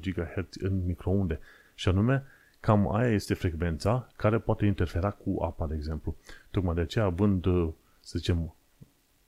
[0.00, 1.40] GHz în microunde.
[1.74, 2.24] Și anume,
[2.64, 6.16] cam aia este frecvența care poate interfera cu apa, de exemplu.
[6.50, 7.44] Tocmai de aceea, având,
[8.00, 8.54] să zicem,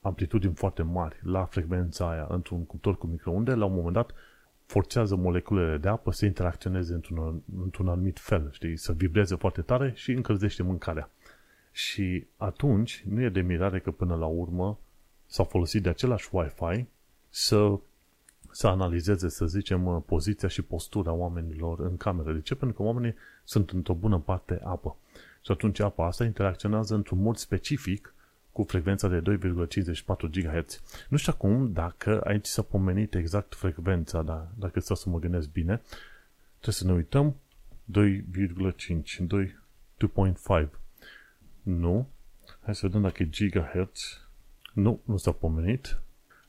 [0.01, 4.11] amplitudini foarte mari la frecvența aia într-un cuptor cu microunde, la un moment dat
[4.67, 9.93] forțează moleculele de apă să interacționeze într-un, într-un anumit fel, știi, să vibreze foarte tare
[9.95, 11.11] și încălzește mâncarea.
[11.73, 14.79] Și atunci nu e de mirare că până la urmă
[15.27, 16.87] s-a folosit de același Wi-Fi
[17.29, 17.79] să,
[18.57, 22.33] să analizeze, să zicem, poziția și postura oamenilor în cameră.
[22.33, 22.55] De ce?
[22.55, 24.97] Pentru că oamenii sunt într-o bună parte apă.
[25.43, 28.15] Și atunci apa asta interacționează într-un mod specific
[28.53, 30.81] cu frecvența de 2,54 GHz.
[31.09, 35.51] Nu știu acum dacă aici s-a pomenit exact frecvența, dar dacă stau să mă gândesc
[35.51, 35.83] bine,
[36.61, 37.37] trebuie să ne uităm
[37.93, 38.07] 2,5,
[40.59, 40.69] 2,5.
[41.63, 42.09] Nu.
[42.61, 44.21] Hai să vedem dacă e gigahertz.
[44.73, 46.01] Nu, nu s-a pomenit.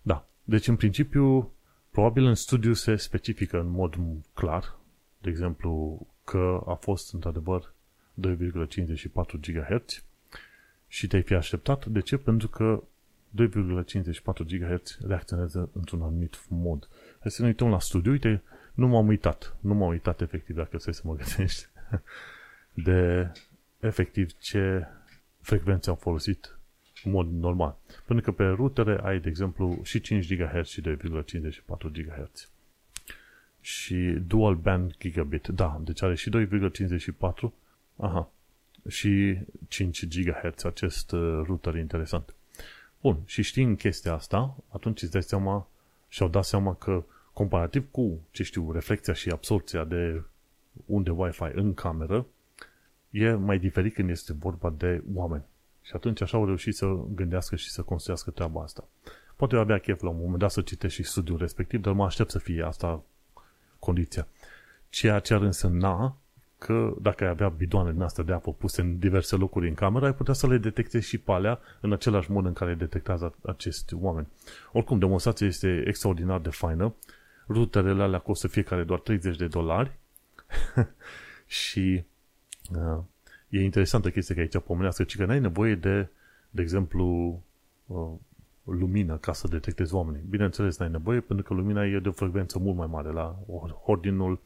[0.01, 0.28] Da.
[0.43, 1.51] Deci, în principiu,
[1.98, 3.95] probabil în studiu se specifică în mod
[4.34, 4.76] clar,
[5.22, 7.74] de exemplu, că a fost într-adevăr
[8.28, 8.36] 2,54
[9.41, 10.04] GHz
[10.88, 11.86] și te-ai fi așteptat.
[11.86, 12.18] De ce?
[12.18, 12.84] Pentru că
[13.41, 16.89] 2,54 GHz reacționează într-un anumit mod.
[17.20, 18.12] Hai să ne uităm la studiu.
[18.12, 18.43] Uite,
[18.74, 19.56] nu m-am uitat.
[19.60, 21.66] Nu m-am uitat efectiv, dacă să mă gândești,
[22.88, 23.32] de
[23.80, 24.88] efectiv ce
[25.41, 26.57] frecvențe au folosit
[27.08, 27.78] în mod normal.
[28.05, 30.95] Pentru că pe rutere ai, de exemplu, și 5 GHz și 2,54
[31.91, 32.49] GHz.
[33.62, 33.95] Și
[34.28, 35.47] dual band gigabit.
[35.47, 37.51] Da, deci are și 2,54.
[37.95, 38.32] Aha.
[38.88, 39.38] Și
[39.68, 42.36] 5 GHz acest uh, router interesant.
[43.01, 45.68] Bun, și știind chestia asta, atunci îți dai seama
[46.08, 47.03] și-au dat seama că
[47.34, 50.24] comparativ cu, ce știu, reflexia și absorpția de
[50.86, 52.26] unde Wi-Fi în cameră,
[53.10, 55.43] e mai diferit când este vorba de oameni.
[55.88, 56.85] Și atunci așa au reușit să
[57.15, 58.88] gândească și să construiască treaba asta.
[59.35, 62.05] Poate eu avea chef la un moment dat să citesc și studiul respectiv, dar mă
[62.05, 63.03] aștept să fie asta
[63.79, 64.27] condiția.
[64.89, 66.17] Ceea ce ar însemna
[66.57, 70.05] că dacă ai avea bidoane din astea de apă puse în diverse locuri în cameră,
[70.05, 73.93] ai putea să le detectezi și pe alea în același mod în care detectează acești
[73.93, 74.27] oameni.
[74.71, 76.93] Oricum, demonstrația este extraordinar de faină.
[77.47, 79.97] Ruterele alea costă fiecare doar 30 de dolari
[81.65, 82.03] și
[82.75, 82.99] uh,
[83.50, 86.08] e interesantă chestia că aici pomenească, ci că n-ai nevoie de,
[86.50, 87.06] de exemplu,
[87.86, 88.12] uh,
[88.64, 90.22] lumină ca să detectezi oamenii.
[90.30, 93.39] Bineînțeles, n-ai nevoie pentru că lumina e de o frecvență mult mai mare la
[93.86, 94.39] ordinul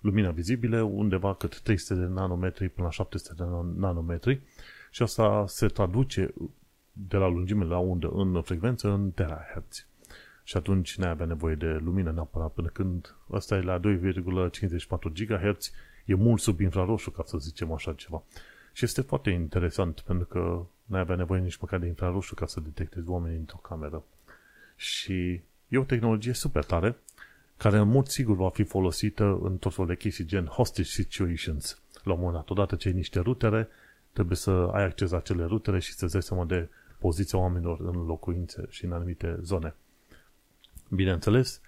[0.00, 3.44] lumina vizibilă undeva cât 300 de nanometri până la 700 de
[3.76, 4.40] nanometri
[4.90, 6.34] și asta se traduce
[6.92, 9.86] de la lungime la undă în frecvență în terahertz.
[10.44, 13.92] Și atunci n-ai avea nevoie de lumină neapărat până când ăsta e la 2,54
[15.14, 15.72] GHz
[16.10, 18.22] e mult sub infraroșu, ca să zicem așa ceva.
[18.72, 20.38] Și este foarte interesant, pentru că
[20.84, 24.02] nu ai avea nevoie nici măcar de infraroșu ca să detectezi oamenii într-o cameră.
[24.76, 26.96] Și e o tehnologie super tare,
[27.56, 31.80] care în mod sigur va fi folosită în tot felul de chestii, gen hostage situations.
[32.02, 33.68] La un moment dat, odată ce ai niște rutere,
[34.12, 38.06] trebuie să ai acces la acele rutere și să-ți dai seama de poziția oamenilor în
[38.06, 39.74] locuințe și în anumite zone.
[40.88, 41.60] Bineînțeles,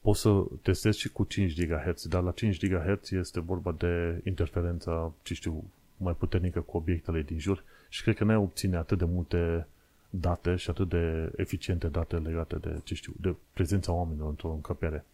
[0.00, 5.12] poți să testezi și cu 5 GHz, dar la 5 GHz este vorba de interferența,
[5.22, 5.64] ce știu,
[5.96, 9.66] mai puternică cu obiectele din jur și cred că n-ai obține atât de multe
[10.10, 15.04] date și atât de eficiente date legate de, ce știu, de prezența oamenilor într-o încăpere.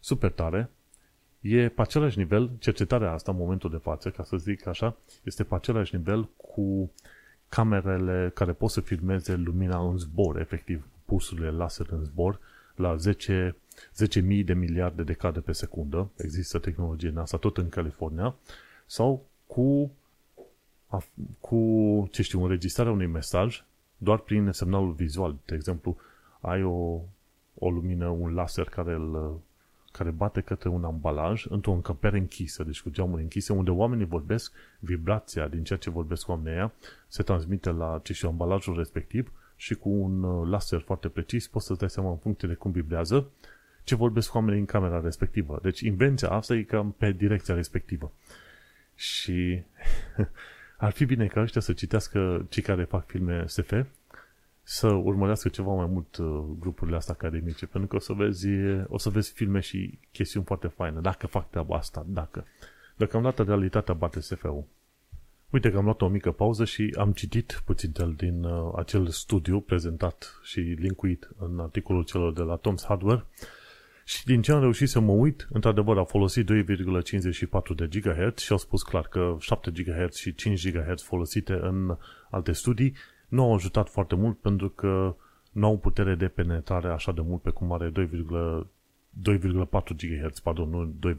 [0.00, 0.70] Super tare.
[1.40, 5.44] E pe același nivel, cercetarea asta în momentul de față, ca să zic așa, este
[5.44, 6.90] pe același nivel cu
[7.48, 12.40] camerele care pot să filmeze lumina în zbor, efectiv, pulsurile laser în zbor,
[12.74, 13.56] la 10
[14.06, 18.34] 10.000 de miliarde de cadre pe secundă, există tehnologie în asta tot în California,
[18.86, 19.90] sau cu,
[21.40, 21.58] cu
[22.10, 23.64] ce știu, înregistrarea unui mesaj
[23.96, 25.36] doar prin semnalul vizual.
[25.44, 25.96] De exemplu,
[26.40, 27.00] ai o,
[27.54, 29.40] o lumină, un laser care, îl,
[29.92, 34.52] care bate către un ambalaj într-o încăpere închisă, deci cu geamuri închise, unde oamenii vorbesc,
[34.78, 36.72] vibrația din ceea ce vorbesc oamenii aia
[37.08, 41.66] se transmite la ce știu, ambalajul respectiv și cu un uh, laser foarte precis poți
[41.66, 43.30] să-ți dai seama în funcție de cum vibrează
[43.88, 45.58] ce vorbesc oamenii în camera respectivă.
[45.62, 48.12] Deci invenția asta e cam pe direcția respectivă.
[48.94, 49.62] Și
[50.86, 53.72] ar fi bine ca ăștia să citească cei care fac filme SF,
[54.62, 58.48] să urmărească ceva mai mult uh, grupurile astea academice, pentru că o să vezi,
[58.88, 62.44] o să vezi filme și chestiuni foarte faine, dacă fac treaba asta, dacă.
[62.96, 64.64] Deocamdată realitatea bate SF-ul.
[65.50, 69.60] Uite că am luat o mică pauză și am citit puțin din uh, acel studiu
[69.60, 73.24] prezentat și linkuit în articolul celor de la Tom's Hardware
[74.08, 76.50] și din ce am reușit să mă uit, într-adevăr a folosit 2,54
[77.76, 81.96] de GHz și au spus clar că 7 GHz și 5 GHz folosite în
[82.30, 82.94] alte studii
[83.28, 85.16] nu au ajutat foarte mult pentru că
[85.52, 88.00] nu au putere de penetrare așa de mult pe cum are 2,4
[89.96, 91.18] GHz, pardon, nu 2,54.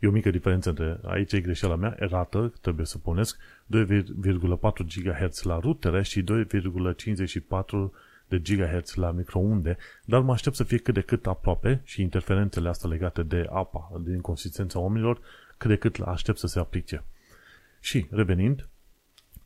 [0.00, 3.80] E o mică diferență între, aici e greșeala mea, erată, trebuie să punesc, 2,4
[4.94, 6.28] GHz la rutere și 2,54
[8.28, 12.68] de GHz la microunde, dar mă aștept să fie cât de cât aproape și interferențele
[12.68, 15.20] astea legate de apa, din consistența oamenilor,
[15.56, 17.04] cât de cât aștept să se aplice.
[17.80, 18.68] Și, revenind,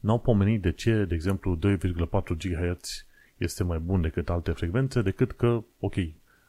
[0.01, 3.07] n-au pomenit de ce, de exemplu, 2,4 GHz
[3.37, 5.95] este mai bun decât alte frecvențe, decât că, ok,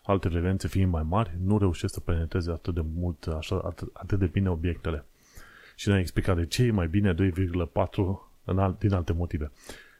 [0.04, 4.20] alte frecvențe fiind mai mari, nu reușesc să penetreze atât de mult, așa, atât, atât
[4.20, 5.06] de bine obiectele.
[5.76, 7.22] Și ne-a explicat de ce e mai bine 2,4
[8.44, 9.52] în alt, din alte motive.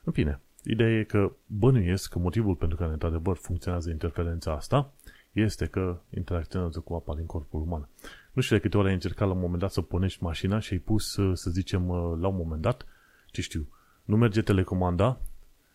[0.04, 4.94] În fine, ideea e că bănuiesc că motivul pentru care într-adevăr funcționează interferența asta
[5.32, 7.90] este că interacționează cu apa din corpul uman.
[8.34, 10.74] Nu știu de câte ori ai încercat la un moment dat să punești mașina și
[10.74, 11.88] ai pus, să zicem,
[12.20, 12.86] la un moment dat,
[13.28, 13.68] ce știu,
[14.04, 15.22] nu merge telecomanda,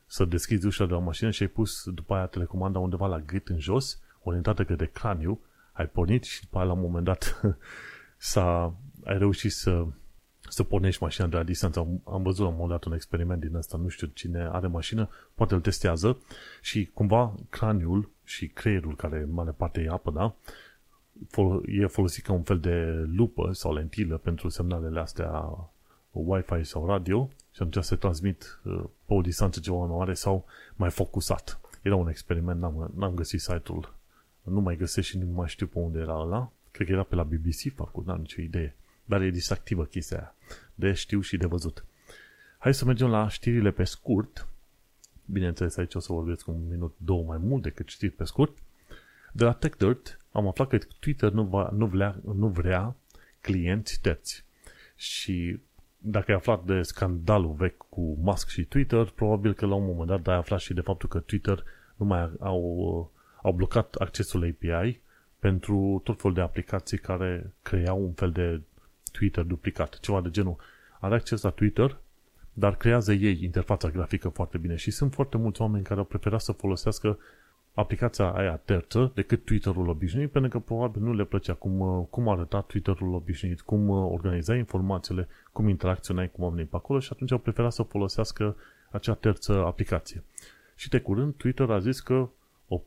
[0.06, 3.48] să deschizi ușa de la mașină și ai pus după aia telecomanda undeva la gât
[3.48, 5.40] în jos orientată către craniu,
[5.72, 7.40] ai pornit și după aia la un moment dat
[8.16, 8.74] s-a,
[9.04, 9.86] ai reușit să,
[10.48, 11.78] să pornești mașina de la distanță.
[11.78, 14.66] Am, am văzut la un moment dat un experiment din ăsta, nu știu cine are
[14.66, 16.18] mașină, poate îl testează
[16.60, 20.34] și cumva craniul și creierul, care în mare parte e apă, da?
[21.66, 25.58] e folosit ca un fel de lupă sau lentilă pentru semnalele astea
[26.10, 30.44] Wi-Fi sau radio și atunci se transmit uh, pe o distanță ceva mai mare sau
[30.74, 31.60] mai focusat.
[31.82, 33.94] Era un experiment, n-am, n-am găsit site-ul
[34.50, 36.50] nu mai găsesc și nu mai știu pe unde era ăla.
[36.70, 38.74] Cred că era pe la BBC făcut, n-am nicio idee.
[39.06, 40.34] Dar e distractivă chestia aia.
[40.74, 41.84] De știu și de văzut.
[42.58, 44.48] Hai să mergem la știrile pe scurt.
[45.24, 48.58] Bineînțeles, aici o să vorbesc un minut, două mai mult decât știri pe scurt.
[49.32, 52.96] De la TechDirt am aflat că Twitter nu, va, nu, vrea, nu vrea
[53.40, 54.44] clienți terți.
[54.96, 55.60] Și
[55.98, 60.08] dacă ai aflat de scandalul vechi cu Musk și Twitter, probabil că la un moment
[60.08, 61.64] dat ai aflat și de faptul că Twitter
[61.96, 63.10] nu mai au
[63.46, 65.00] au blocat accesul API
[65.38, 68.60] pentru tot felul de aplicații care creau un fel de
[69.16, 70.56] Twitter duplicat, ceva de genul.
[71.00, 71.96] Are acces la Twitter,
[72.52, 76.40] dar creează ei interfața grafică foarte bine și sunt foarte mulți oameni care au preferat
[76.40, 77.18] să folosească
[77.74, 82.60] aplicația aia terță decât Twitter-ul obișnuit, pentru că probabil nu le plăcea cum, cum arăta
[82.60, 87.72] Twitter-ul obișnuit, cum organizai informațiile, cum interacționai cu oamenii pe acolo și atunci au preferat
[87.72, 88.56] să folosească
[88.90, 90.22] acea terță aplicație.
[90.76, 92.28] Și de curând Twitter a zis că
[92.68, 92.80] o,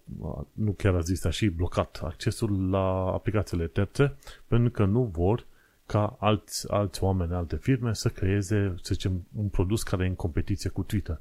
[0.54, 4.16] nu chiar a zis, a și blocat accesul la aplicațiile terțe
[4.48, 5.46] pentru că nu vor
[5.92, 10.16] ca alți, alți oameni, alte firme să creeze, să zicem, un produs care e în
[10.16, 11.20] competiție cu Twitter.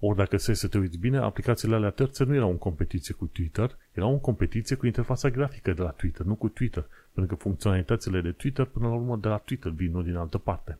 [0.00, 3.26] Ori dacă să să te uiți bine, aplicațiile alea terțe nu erau în competiție cu
[3.26, 6.86] Twitter, erau în competiție cu interfața grafică de la Twitter, nu cu Twitter.
[7.12, 10.38] Pentru că funcționalitățile de Twitter, până la urmă, de la Twitter vin, nu din altă
[10.38, 10.78] parte.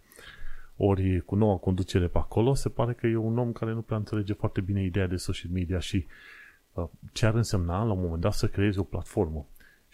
[0.76, 3.98] Ori cu noua conducere pe acolo, se pare că e un om care nu prea
[3.98, 6.06] înțelege foarte bine ideea de social media și
[6.76, 9.46] Uh, ce ar însemna la un moment dat să creezi o platformă.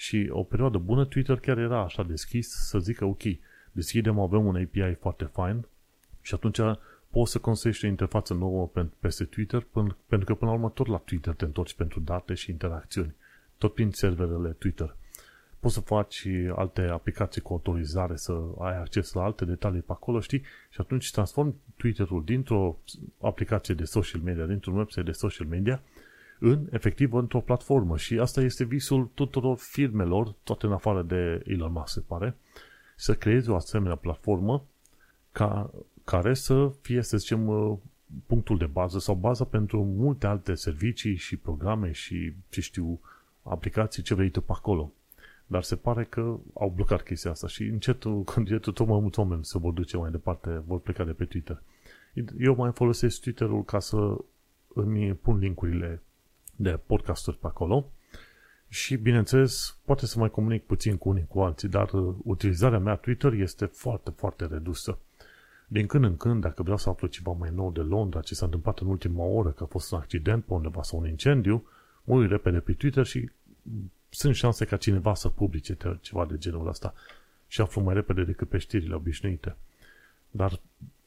[0.02, 3.22] Și o perioadă bună Twitter chiar era așa deschis să zică ok,
[3.72, 5.66] deschidem, avem un API foarte fain
[6.20, 6.58] și atunci
[7.10, 9.66] poți să construiești o interfață nouă peste Twitter
[10.06, 13.14] pentru că până la urmă tot la Twitter te întorci pentru date și interacțiuni.
[13.58, 14.96] Tot prin serverele Twitter.
[15.60, 20.20] Poți să faci alte aplicații cu autorizare, să ai acces la alte detalii pe acolo,
[20.20, 20.42] știi?
[20.70, 22.78] Și atunci transformi Twitter-ul dintr-o
[23.20, 25.82] aplicație de social media, dintr-un website de social media,
[26.42, 27.96] în, efectiv, într-o platformă.
[27.96, 32.36] Și asta este visul tuturor firmelor, toate în afară de Elon Musk, se pare,
[32.96, 34.64] să creeze o asemenea platformă
[35.32, 35.70] ca,
[36.04, 37.76] care să fie, să zicem, uh,
[38.26, 43.00] punctul de bază sau baza pentru multe alte servicii și programe și, ce știu,
[43.42, 44.92] aplicații, ce vrei tu pe acolo.
[45.46, 49.44] Dar se pare că au blocat chestia asta și încetul, încetul tot mai mulți oameni
[49.44, 51.62] se vor duce mai departe, vor pleca de pe Twitter.
[52.38, 54.16] Eu mai folosesc Twitter-ul ca să
[54.74, 56.02] îmi pun linkurile
[56.56, 57.92] de podcasturi pe acolo
[58.68, 62.94] și, bineînțeles, poate să mai comunic puțin cu unii cu alții, dar uh, utilizarea mea
[62.94, 64.98] Twitter este foarte, foarte redusă.
[65.66, 68.44] Din când în când, dacă vreau să aflu ceva mai nou de Londra, ce s-a
[68.44, 71.66] întâmplat în ultima oră, că a fost un accident pe undeva sau un incendiu,
[72.04, 73.30] mă uit repede pe Twitter și
[74.08, 76.94] sunt șanse ca cineva să publice ceva de genul ăsta
[77.46, 79.56] și aflu mai repede decât pe știrile obișnuite.
[80.30, 80.60] Dar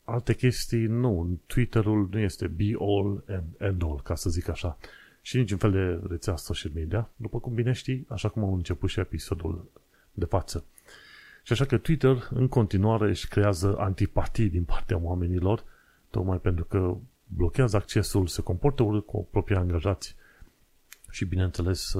[0.04, 1.40] alte chestii, nu.
[1.46, 4.78] Twitter-ul nu este be all and end all, ca să zic așa
[5.26, 8.90] și niciun fel de rețea social media, după cum bine știi, așa cum am început
[8.90, 9.72] și episodul
[10.12, 10.66] de față.
[11.44, 15.64] Și așa că Twitter în continuare își creează antipatii din partea oamenilor,
[16.10, 16.98] tocmai pentru că
[17.28, 20.16] blochează accesul, se comportă urât cu proprii angajați
[21.10, 21.94] și bineînțeles,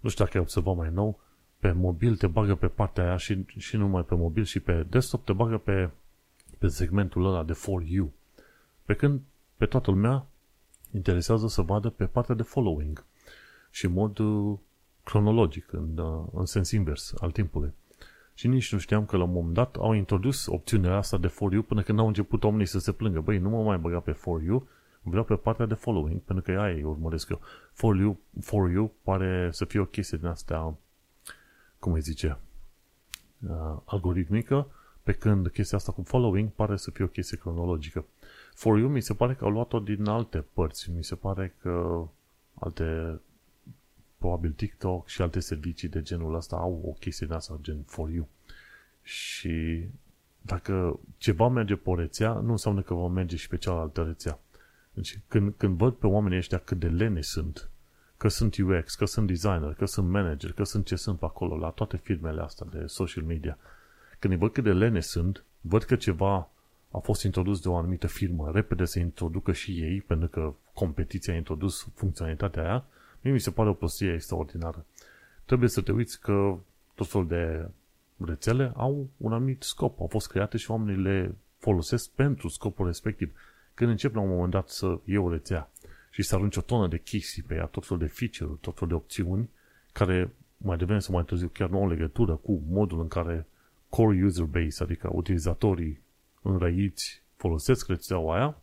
[0.00, 1.20] nu știu dacă ai observat mai nou,
[1.58, 4.86] pe mobil te bagă pe partea aia și, și nu numai pe mobil și pe
[4.88, 5.90] desktop te bagă pe,
[6.58, 8.12] pe segmentul ăla de For You.
[8.84, 9.20] Pe când
[9.56, 10.26] pe toată lumea
[10.94, 13.04] interesează să vadă pe partea de following
[13.70, 14.58] și în mod uh,
[15.04, 17.72] cronologic, în, uh, în sens invers al timpului.
[18.34, 21.52] Și nici nu știam că la un moment dat au introdus opțiunea asta de For
[21.52, 23.20] You până când au început oamenii să se plângă.
[23.20, 24.68] Băi, nu mă mai băga pe For You,
[25.02, 27.40] vreau pe partea de following, pentru că aia îi urmăresc eu.
[27.72, 30.76] For You, for you pare să fie o chestie din asta,
[31.78, 32.38] cum îi zice,
[33.48, 34.66] uh, algoritmică,
[35.02, 38.04] pe când chestia asta cu following pare să fie o chestie cronologică.
[38.54, 40.90] For You mi se pare că au luat-o din alte părți.
[40.90, 42.06] Mi se pare că
[42.54, 43.20] alte
[44.18, 48.10] probabil TikTok și alte servicii de genul ăsta au o chestie de asta, gen For
[48.10, 48.28] You.
[49.02, 49.84] Și
[50.40, 54.38] dacă ceva merge pe o rețea, nu înseamnă că va merge și pe cealaltă rețea.
[54.92, 57.70] Deci când, când văd pe oamenii ăștia cât de lene sunt,
[58.16, 61.56] că sunt UX, că sunt designer, că sunt manager, că sunt ce sunt pe acolo,
[61.56, 63.58] la toate firmele astea de social media,
[64.18, 66.48] când îi văd cât de lene sunt, văd că ceva
[66.94, 71.32] a fost introdus de o anumită firmă, repede să introducă și ei, pentru că competiția
[71.32, 72.84] a introdus funcționalitatea aia,
[73.20, 74.86] mie mi se pare o prostie extraordinară.
[75.44, 76.58] Trebuie să te uiți că
[76.94, 77.68] tot felul de
[78.16, 83.32] rețele au un anumit scop, au fost create și oamenii le folosesc pentru scopul respectiv.
[83.74, 85.70] Când încep la un moment dat să iei o rețea
[86.10, 88.88] și să arunci o tonă de chestii pe ea, tot felul de feature tot felul
[88.88, 89.50] de opțiuni,
[89.92, 93.46] care mai devreme sau mai târziu chiar nu au legătură cu modul în care
[93.88, 96.02] core user base, adică utilizatorii
[96.44, 98.56] înrăiți folosesc rețeaua aia,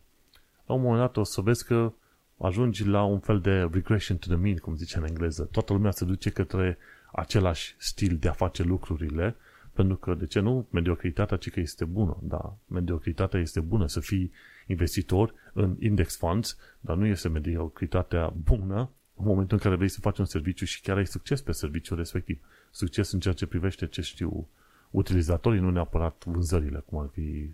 [0.66, 1.92] la un moment dat o să vezi că
[2.38, 5.44] ajungi la un fel de regression to the mean, cum zice în engleză.
[5.44, 6.78] Toată lumea se duce către
[7.12, 9.36] același stil de a face lucrurile,
[9.72, 14.00] pentru că, de ce nu, mediocritatea ci că este bună, da, mediocritatea este bună să
[14.00, 14.32] fii
[14.66, 20.00] investitor în index funds, dar nu este mediocritatea bună în momentul în care vrei să
[20.00, 22.40] faci un serviciu și chiar ai succes pe serviciul respectiv.
[22.70, 24.48] Succes în ceea ce privește, ce știu,
[24.90, 27.50] utilizatorii, nu neapărat vânzările, cum ar fi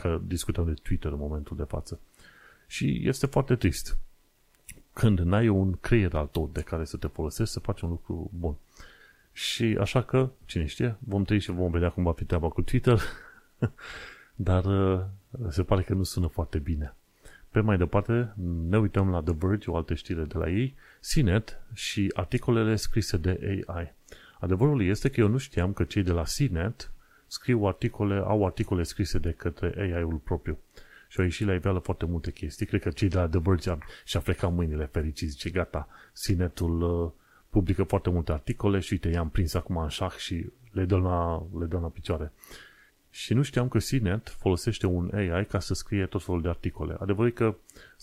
[0.00, 2.00] că discutăm de Twitter în momentul de față.
[2.66, 3.98] Și este foarte trist
[4.92, 8.30] când n-ai un creier al tău de care să te folosești să faci un lucru
[8.38, 8.56] bun.
[9.32, 12.62] Și așa că, cine știe, vom trăi și vom vedea cum va fi treaba cu
[12.62, 13.00] Twitter,
[14.48, 15.04] dar uh,
[15.48, 16.94] se pare că nu sună foarte bine.
[17.50, 18.32] Pe mai departe,
[18.68, 20.74] ne uităm la The Verge, o altă știre de la ei,
[21.12, 23.94] CNET și articolele scrise de AI.
[24.40, 26.92] Adevărul este că eu nu știam că cei de la CNET
[27.28, 30.58] scriu articole, au articole scrise de către AI-ul propriu.
[31.08, 32.66] Și au ieșit la iveală foarte multe chestii.
[32.66, 35.30] Cred că cei de la The Verge și-a frecat mâinile fericiți.
[35.30, 37.10] Zice, gata, Sinetul uh,
[37.50, 41.46] publică foarte multe articole și uite, i-am prins acum în șah și le dăm la,
[41.58, 42.32] le dăm la picioare.
[43.10, 46.96] Și nu știam că CNET folosește un AI ca să scrie tot felul de articole.
[46.98, 47.54] Adevărul că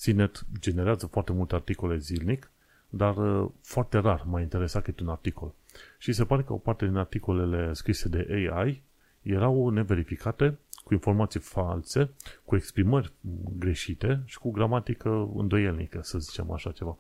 [0.03, 2.51] CNET generează foarte multe articole zilnic,
[2.89, 5.53] dar uh, foarte rar m-a interesat câte un articol.
[5.97, 8.82] Și se pare că o parte din articolele scrise de AI
[9.26, 12.09] erau neverificate, cu informații false,
[12.45, 13.11] cu exprimări
[13.57, 16.97] greșite și cu gramatică îndoielnică, să zicem așa ceva.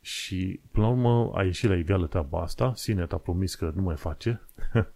[0.00, 3.82] Și, până la urmă, a ieșit la iveală treaba asta, Sinet a promis că nu
[3.82, 4.40] mai face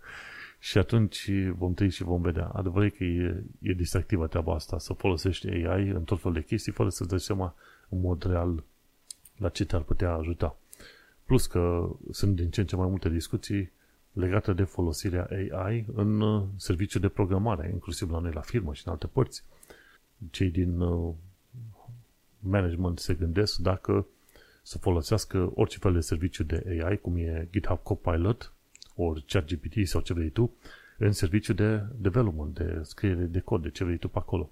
[0.59, 2.47] și atunci vom trăi și vom vedea.
[2.47, 6.73] Adevărul că e, e distractivă treaba asta, să folosești AI în tot fel de chestii,
[6.73, 7.55] fără să-ți dai seama
[7.89, 8.63] în mod real
[9.37, 10.57] la ce te-ar putea ajuta.
[11.25, 13.71] Plus că sunt din ce în ce mai multe discuții
[14.15, 18.83] legată de folosirea AI în uh, serviciu de programare, inclusiv la noi la firmă și
[18.87, 19.45] în alte părți.
[20.31, 21.15] Cei din uh,
[22.39, 24.07] management se gândesc dacă
[24.63, 28.53] să folosească orice fel de serviciu de AI, cum e GitHub Copilot,
[28.95, 30.55] ori ChatGPT sau ce vrei tu,
[30.99, 34.51] în serviciu de development, de scriere de cod, de ce vrei tu pe acolo.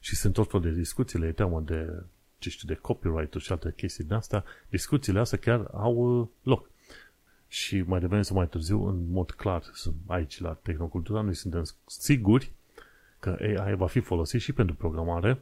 [0.00, 2.02] Și sunt tot fel de discuțiile, e teamă de,
[2.38, 6.70] ce știu, de copyright și alte chestii din asta, discuțiile astea chiar au uh, loc.
[7.48, 9.62] Și mai devreme sau mai târziu, în mod clar,
[10.06, 12.52] aici la Tehnocultura, noi suntem siguri
[13.18, 15.40] că AI va fi folosit și pentru programare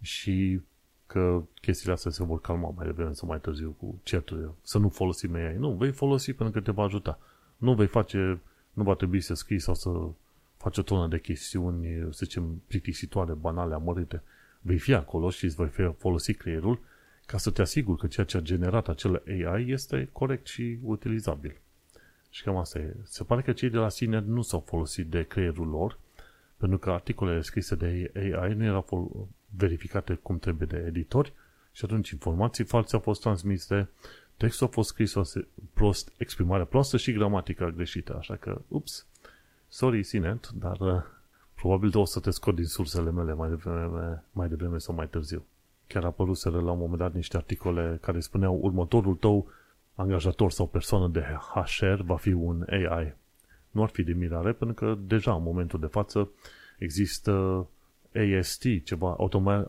[0.00, 0.60] și
[1.06, 4.50] că chestiile astea se vor calma mai devreme sau mai târziu cu certurile.
[4.62, 5.56] Să nu folosim AI.
[5.56, 7.18] Nu, vei folosi pentru că te va ajuta.
[7.56, 8.40] Nu vei face,
[8.72, 9.90] nu va trebui să scrii sau să
[10.56, 14.22] faci o tonă de chestiuni, să zicem, plictisitoare, banale, amărite.
[14.60, 16.78] Vei fi acolo și îți vei folosi creierul
[17.30, 21.56] ca să te asiguri că ceea ce a generat acel AI este corect și utilizabil.
[22.30, 22.96] Și cam asta e.
[23.04, 25.98] Se pare că cei de la sine nu s-au folosit de creierul lor,
[26.56, 31.32] pentru că articolele scrise de AI nu erau verificate cum trebuie de editori
[31.72, 33.88] și atunci informații false au fost transmise,
[34.36, 35.14] textul a fost scris
[35.72, 38.16] prost, exprimarea proastă și gramatica greșită.
[38.18, 39.06] Așa că, ups,
[39.68, 41.02] Sorry, Sinet, dar uh,
[41.54, 45.44] probabil o să te scot din sursele mele mai devreme, mai devreme sau mai târziu.
[45.92, 49.46] Chiar apăruseră la un moment dat niște articole care spuneau următorul tău
[49.94, 51.20] angajator sau persoană de
[51.52, 53.14] HR va fi un AI.
[53.70, 56.30] Nu ar fi de mirare, pentru că deja în momentul de față
[56.78, 57.66] există
[58.38, 59.16] AST, ceva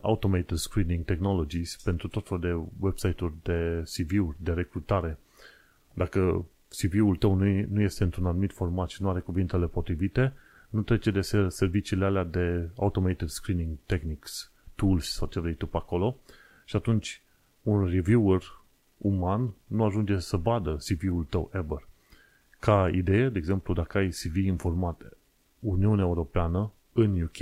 [0.02, 5.18] Automated Screening Technologies, pentru tot felul de website-uri de CV-uri, de recrutare.
[5.92, 10.32] Dacă CV-ul tău nu, nu este într-un anumit format și nu are cuvintele potrivite,
[10.70, 15.76] nu trece de serviciile alea de Automated Screening Techniques, tools sau ce vrei tu pe
[15.76, 16.16] acolo
[16.64, 17.22] și atunci
[17.62, 18.42] un reviewer
[18.98, 21.88] uman nu ajunge să vadă CV-ul tău ever.
[22.58, 25.16] Ca idee, de exemplu, dacă ai CV în format
[25.58, 27.36] Uniunea Europeană în UK,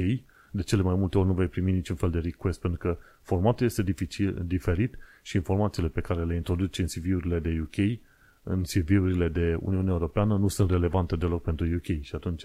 [0.51, 3.67] de cele mai multe ori nu vei primi niciun fel de request pentru că formatul
[3.67, 7.99] este dificil, diferit și informațiile pe care le introduci în CV-urile de UK,
[8.43, 12.45] în CV-urile de Uniunea Europeană, nu sunt relevante deloc pentru UK și atunci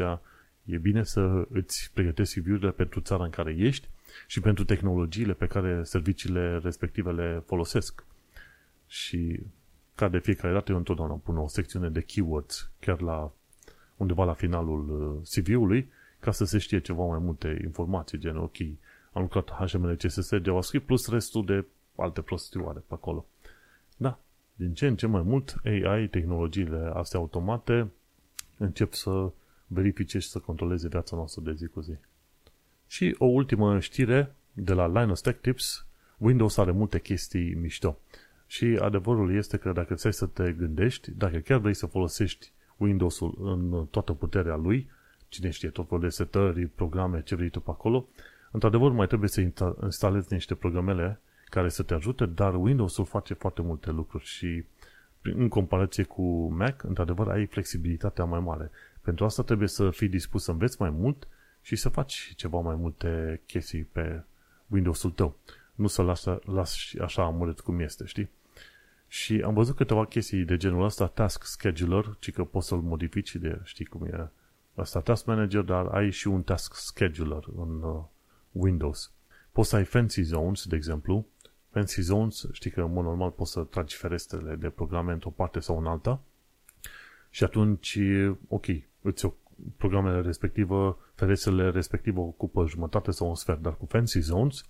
[0.64, 3.90] e bine să îți pregătești CV-urile pentru țara în care ești
[4.28, 8.06] și pentru tehnologiile pe care serviciile respective le folosesc.
[8.88, 9.40] Și
[9.96, 13.32] ca de fiecare dată eu întotdeauna pun o secțiune de keywords chiar la
[13.98, 15.90] undeva la finalul uh, CV-ului
[16.20, 18.58] ca să se știe ceva mai multe informații, gen ok,
[19.12, 23.26] am lucrat HTML, CSS, JavaScript plus restul de alte prostioare pe acolo.
[23.98, 24.20] Da,
[24.56, 27.92] din ce în ce mai mult AI, tehnologiile astea automate
[28.58, 29.32] încep să
[29.68, 31.94] verifice și să controleze viața noastră de zi cu zi.
[32.88, 35.86] Și o ultimă știre de la Linus Tech Tips,
[36.18, 38.00] Windows are multe chestii mișto.
[38.48, 43.38] Și adevărul este că dacă ți să te gândești, dacă chiar vrei să folosești Windows-ul
[43.42, 44.90] în toată puterea lui,
[45.30, 48.08] cine știe, tot felul de setări, programe, ce vrei tu pe acolo,
[48.52, 49.42] într-adevăr mai trebuie să
[49.84, 51.20] instalezi niște programele
[51.50, 54.64] care să te ajute, dar Windows-ul face foarte multe lucruri și
[55.22, 58.72] în comparație cu Mac, într-adevăr ai flexibilitatea mai mare.
[59.02, 61.28] Pentru asta trebuie să fii dispus să înveți mai mult
[61.66, 64.24] și să faci ceva mai multe chestii pe
[64.68, 65.38] Windows-ul tău.
[65.76, 68.30] Nu să lași, lași așa amuret cum este, știi?
[69.08, 73.36] Și am văzut câteva chestii de genul ăsta, Task Scheduler, ci că poți să-l modifici
[73.36, 74.30] de, știi cum e,
[74.78, 78.04] ăsta Task Manager, dar ai și un Task Scheduler în uh,
[78.52, 79.12] Windows.
[79.52, 81.26] Poți să ai Fancy Zones, de exemplu.
[81.70, 85.60] Fancy Zones, știi că în mod normal poți să tragi ferestrele de programe într-o parte
[85.60, 86.22] sau în alta.
[87.30, 88.00] Și atunci,
[88.48, 88.66] ok,
[89.02, 89.26] îți
[89.78, 94.64] programele respective, ferestrele respective ocupă jumătate sau un sfert, dar cu Fancy Zones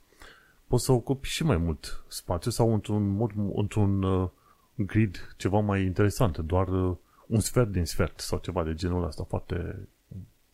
[0.67, 4.29] poți să ocupi și mai mult spațiu sau într-un, mod, într-un uh,
[4.75, 6.95] grid ceva mai interesant, doar uh,
[7.27, 9.87] un sfert din sfert sau ceva de genul ăsta, foarte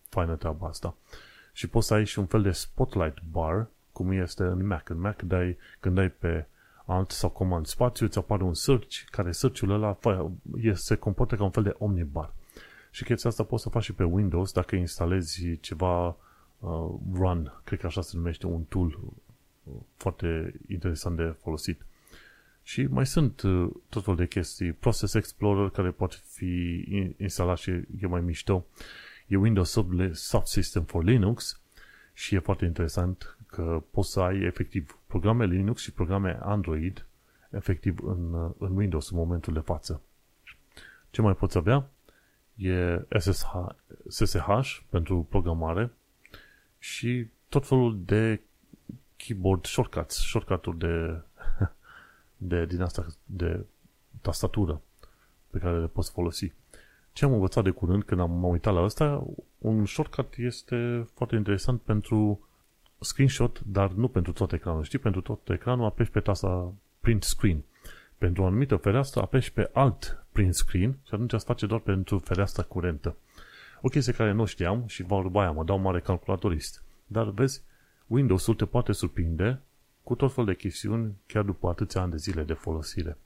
[0.10, 0.96] faină treaba asta.
[1.54, 4.90] Și poți să ai și un fel de spotlight bar, cum este în Mac.
[4.90, 6.46] În Mac dai, când dai pe
[6.86, 9.98] alt sau comand spațiu, îți apare un search, care search-ul ăla
[10.74, 12.34] se comportă ca un fel de omnibar.
[12.92, 16.08] Și chestia asta poți să faci și pe Windows dacă instalezi ceva
[16.60, 19.00] uh, Run, cred că așa se numește, un tool
[19.64, 21.86] uh, foarte interesant de folosit.
[22.64, 24.72] Și mai sunt uh, tot felul de chestii.
[24.72, 26.84] Process Explorer care poate fi
[27.18, 27.70] instalat și
[28.02, 28.66] e mai mișto.
[29.28, 29.78] E Windows
[30.12, 31.62] Subsystem for Linux
[32.14, 37.06] și e foarte interesant că poți să ai efectiv programe Linux și programe Android
[37.50, 40.02] efectiv în, uh, în Windows în momentul de față.
[41.10, 41.90] Ce mai poți avea?
[42.62, 43.54] E SSH,
[44.08, 45.92] SSH pentru programare
[46.80, 48.42] și tot felul de
[49.16, 51.22] keyboard shortcuts, shortcut-uri de,
[52.50, 53.66] de, din asta, de
[54.22, 54.82] tastatură
[55.50, 56.54] pe care le poți folosi.
[57.14, 61.82] Ce am învățat de curând când am uitat la asta, un shortcut este foarte interesant
[61.82, 62.48] pentru
[63.00, 64.84] screenshot, dar nu pentru tot ecranul.
[64.84, 67.64] Știi, pentru tot ecranul apeși pe tasta print screen.
[68.18, 72.18] Pentru o anumită fereastră apeși pe alt print screen și atunci îți face doar pentru
[72.20, 73.16] fereastra curentă.
[73.82, 76.84] O chestie care nu știam și vorba aia, mă dau mare calculatorist.
[77.08, 77.64] Dar vezi,
[78.08, 79.62] Windows-ul te poate surprinde
[80.04, 83.18] cu tot fel de chestiuni chiar după atâția ani de zile de folosire.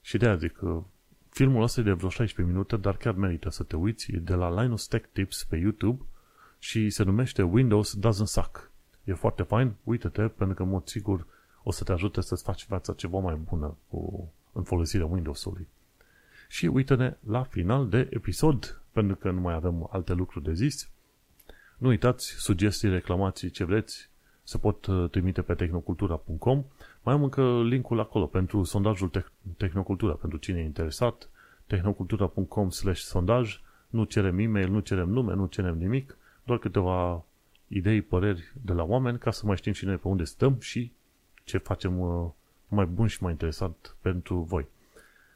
[0.00, 0.82] Și de aia zic că
[1.28, 4.12] filmul ăsta e de vreo 16 minute, dar chiar merită să te uiți.
[4.12, 6.02] E de la Linus Tech Tips pe YouTube
[6.58, 8.70] și se numește Windows Doesn't Suck.
[9.04, 11.26] E foarte fain, uită-te, pentru că, în mod sigur,
[11.62, 15.68] o să te ajute să-ți faci viața ceva mai bună cu, în folosirea Windows-ului.
[16.52, 20.90] Și uită-ne la final de episod, pentru că nu mai avem alte lucruri de zis.
[21.78, 24.10] Nu uitați, sugestii, reclamații, ce vreți,
[24.42, 26.64] se pot uh, trimite pe tehnocultura.com.
[27.02, 29.24] Mai am încă linkul acolo pentru sondajul Te-
[29.56, 31.28] Tehnocultura, pentru cine e interesat,
[31.66, 33.60] tehnocultura.com slash sondaj.
[33.88, 37.24] Nu cerem e-mail, nu cerem nume, nu cerem nimic, doar câteva
[37.68, 40.92] idei, păreri de la oameni ca să mai știm și noi pe unde stăm și
[41.44, 42.30] ce facem uh,
[42.68, 44.66] mai bun și mai interesant pentru voi.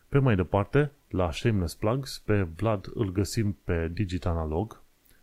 [0.08, 4.80] Pe mai departe, la Shameless Plugs, pe Vlad îl găsim pe Digitanalog,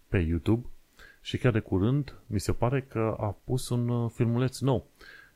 [0.08, 0.66] pe YouTube
[1.22, 4.88] și chiar de curând mi se pare că a pus un uh, filmuleț nou.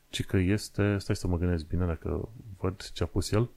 [0.08, 2.28] Ci că este, stai să mă gândesc bine dacă
[2.58, 3.50] văd ce a pus el,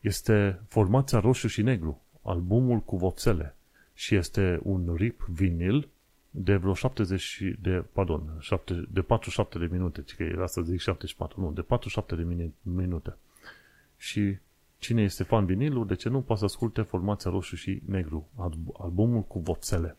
[0.00, 3.56] este formația roșu și negru, albumul cu vopsele
[3.94, 5.88] și este un rip vinil
[6.30, 10.80] de vreo 70 de, pardon, 7, de 47 de minute, ci că era să zic
[10.80, 13.16] 74, nu, de 47 de minute.
[13.96, 14.36] Și
[14.82, 18.28] cine este fan vinilul, de ce nu poate să asculte formația roșu și negru,
[18.78, 19.96] albumul cu vopsele.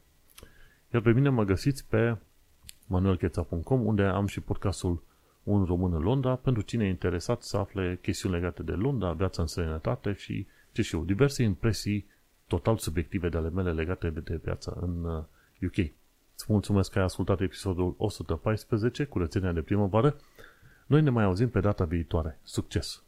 [0.94, 2.18] Iar pe mine mă găsiți pe
[2.88, 5.04] manuelcheța.com unde am și podcastul
[5.44, 9.42] Un român în Londra pentru cine e interesat să afle chestiuni legate de Londra, viața
[9.42, 12.08] în străinătate și, ce știu, diverse impresii
[12.48, 15.04] total subiective de ale mele legate de viața în
[15.62, 15.78] UK.
[15.78, 15.90] Uh,
[16.36, 20.16] Îți mulțumesc că ai ascultat episodul 114, curățenia de primăvară.
[20.88, 22.40] Noi ne mai auzim pe data viitoare.
[22.44, 23.04] Succes!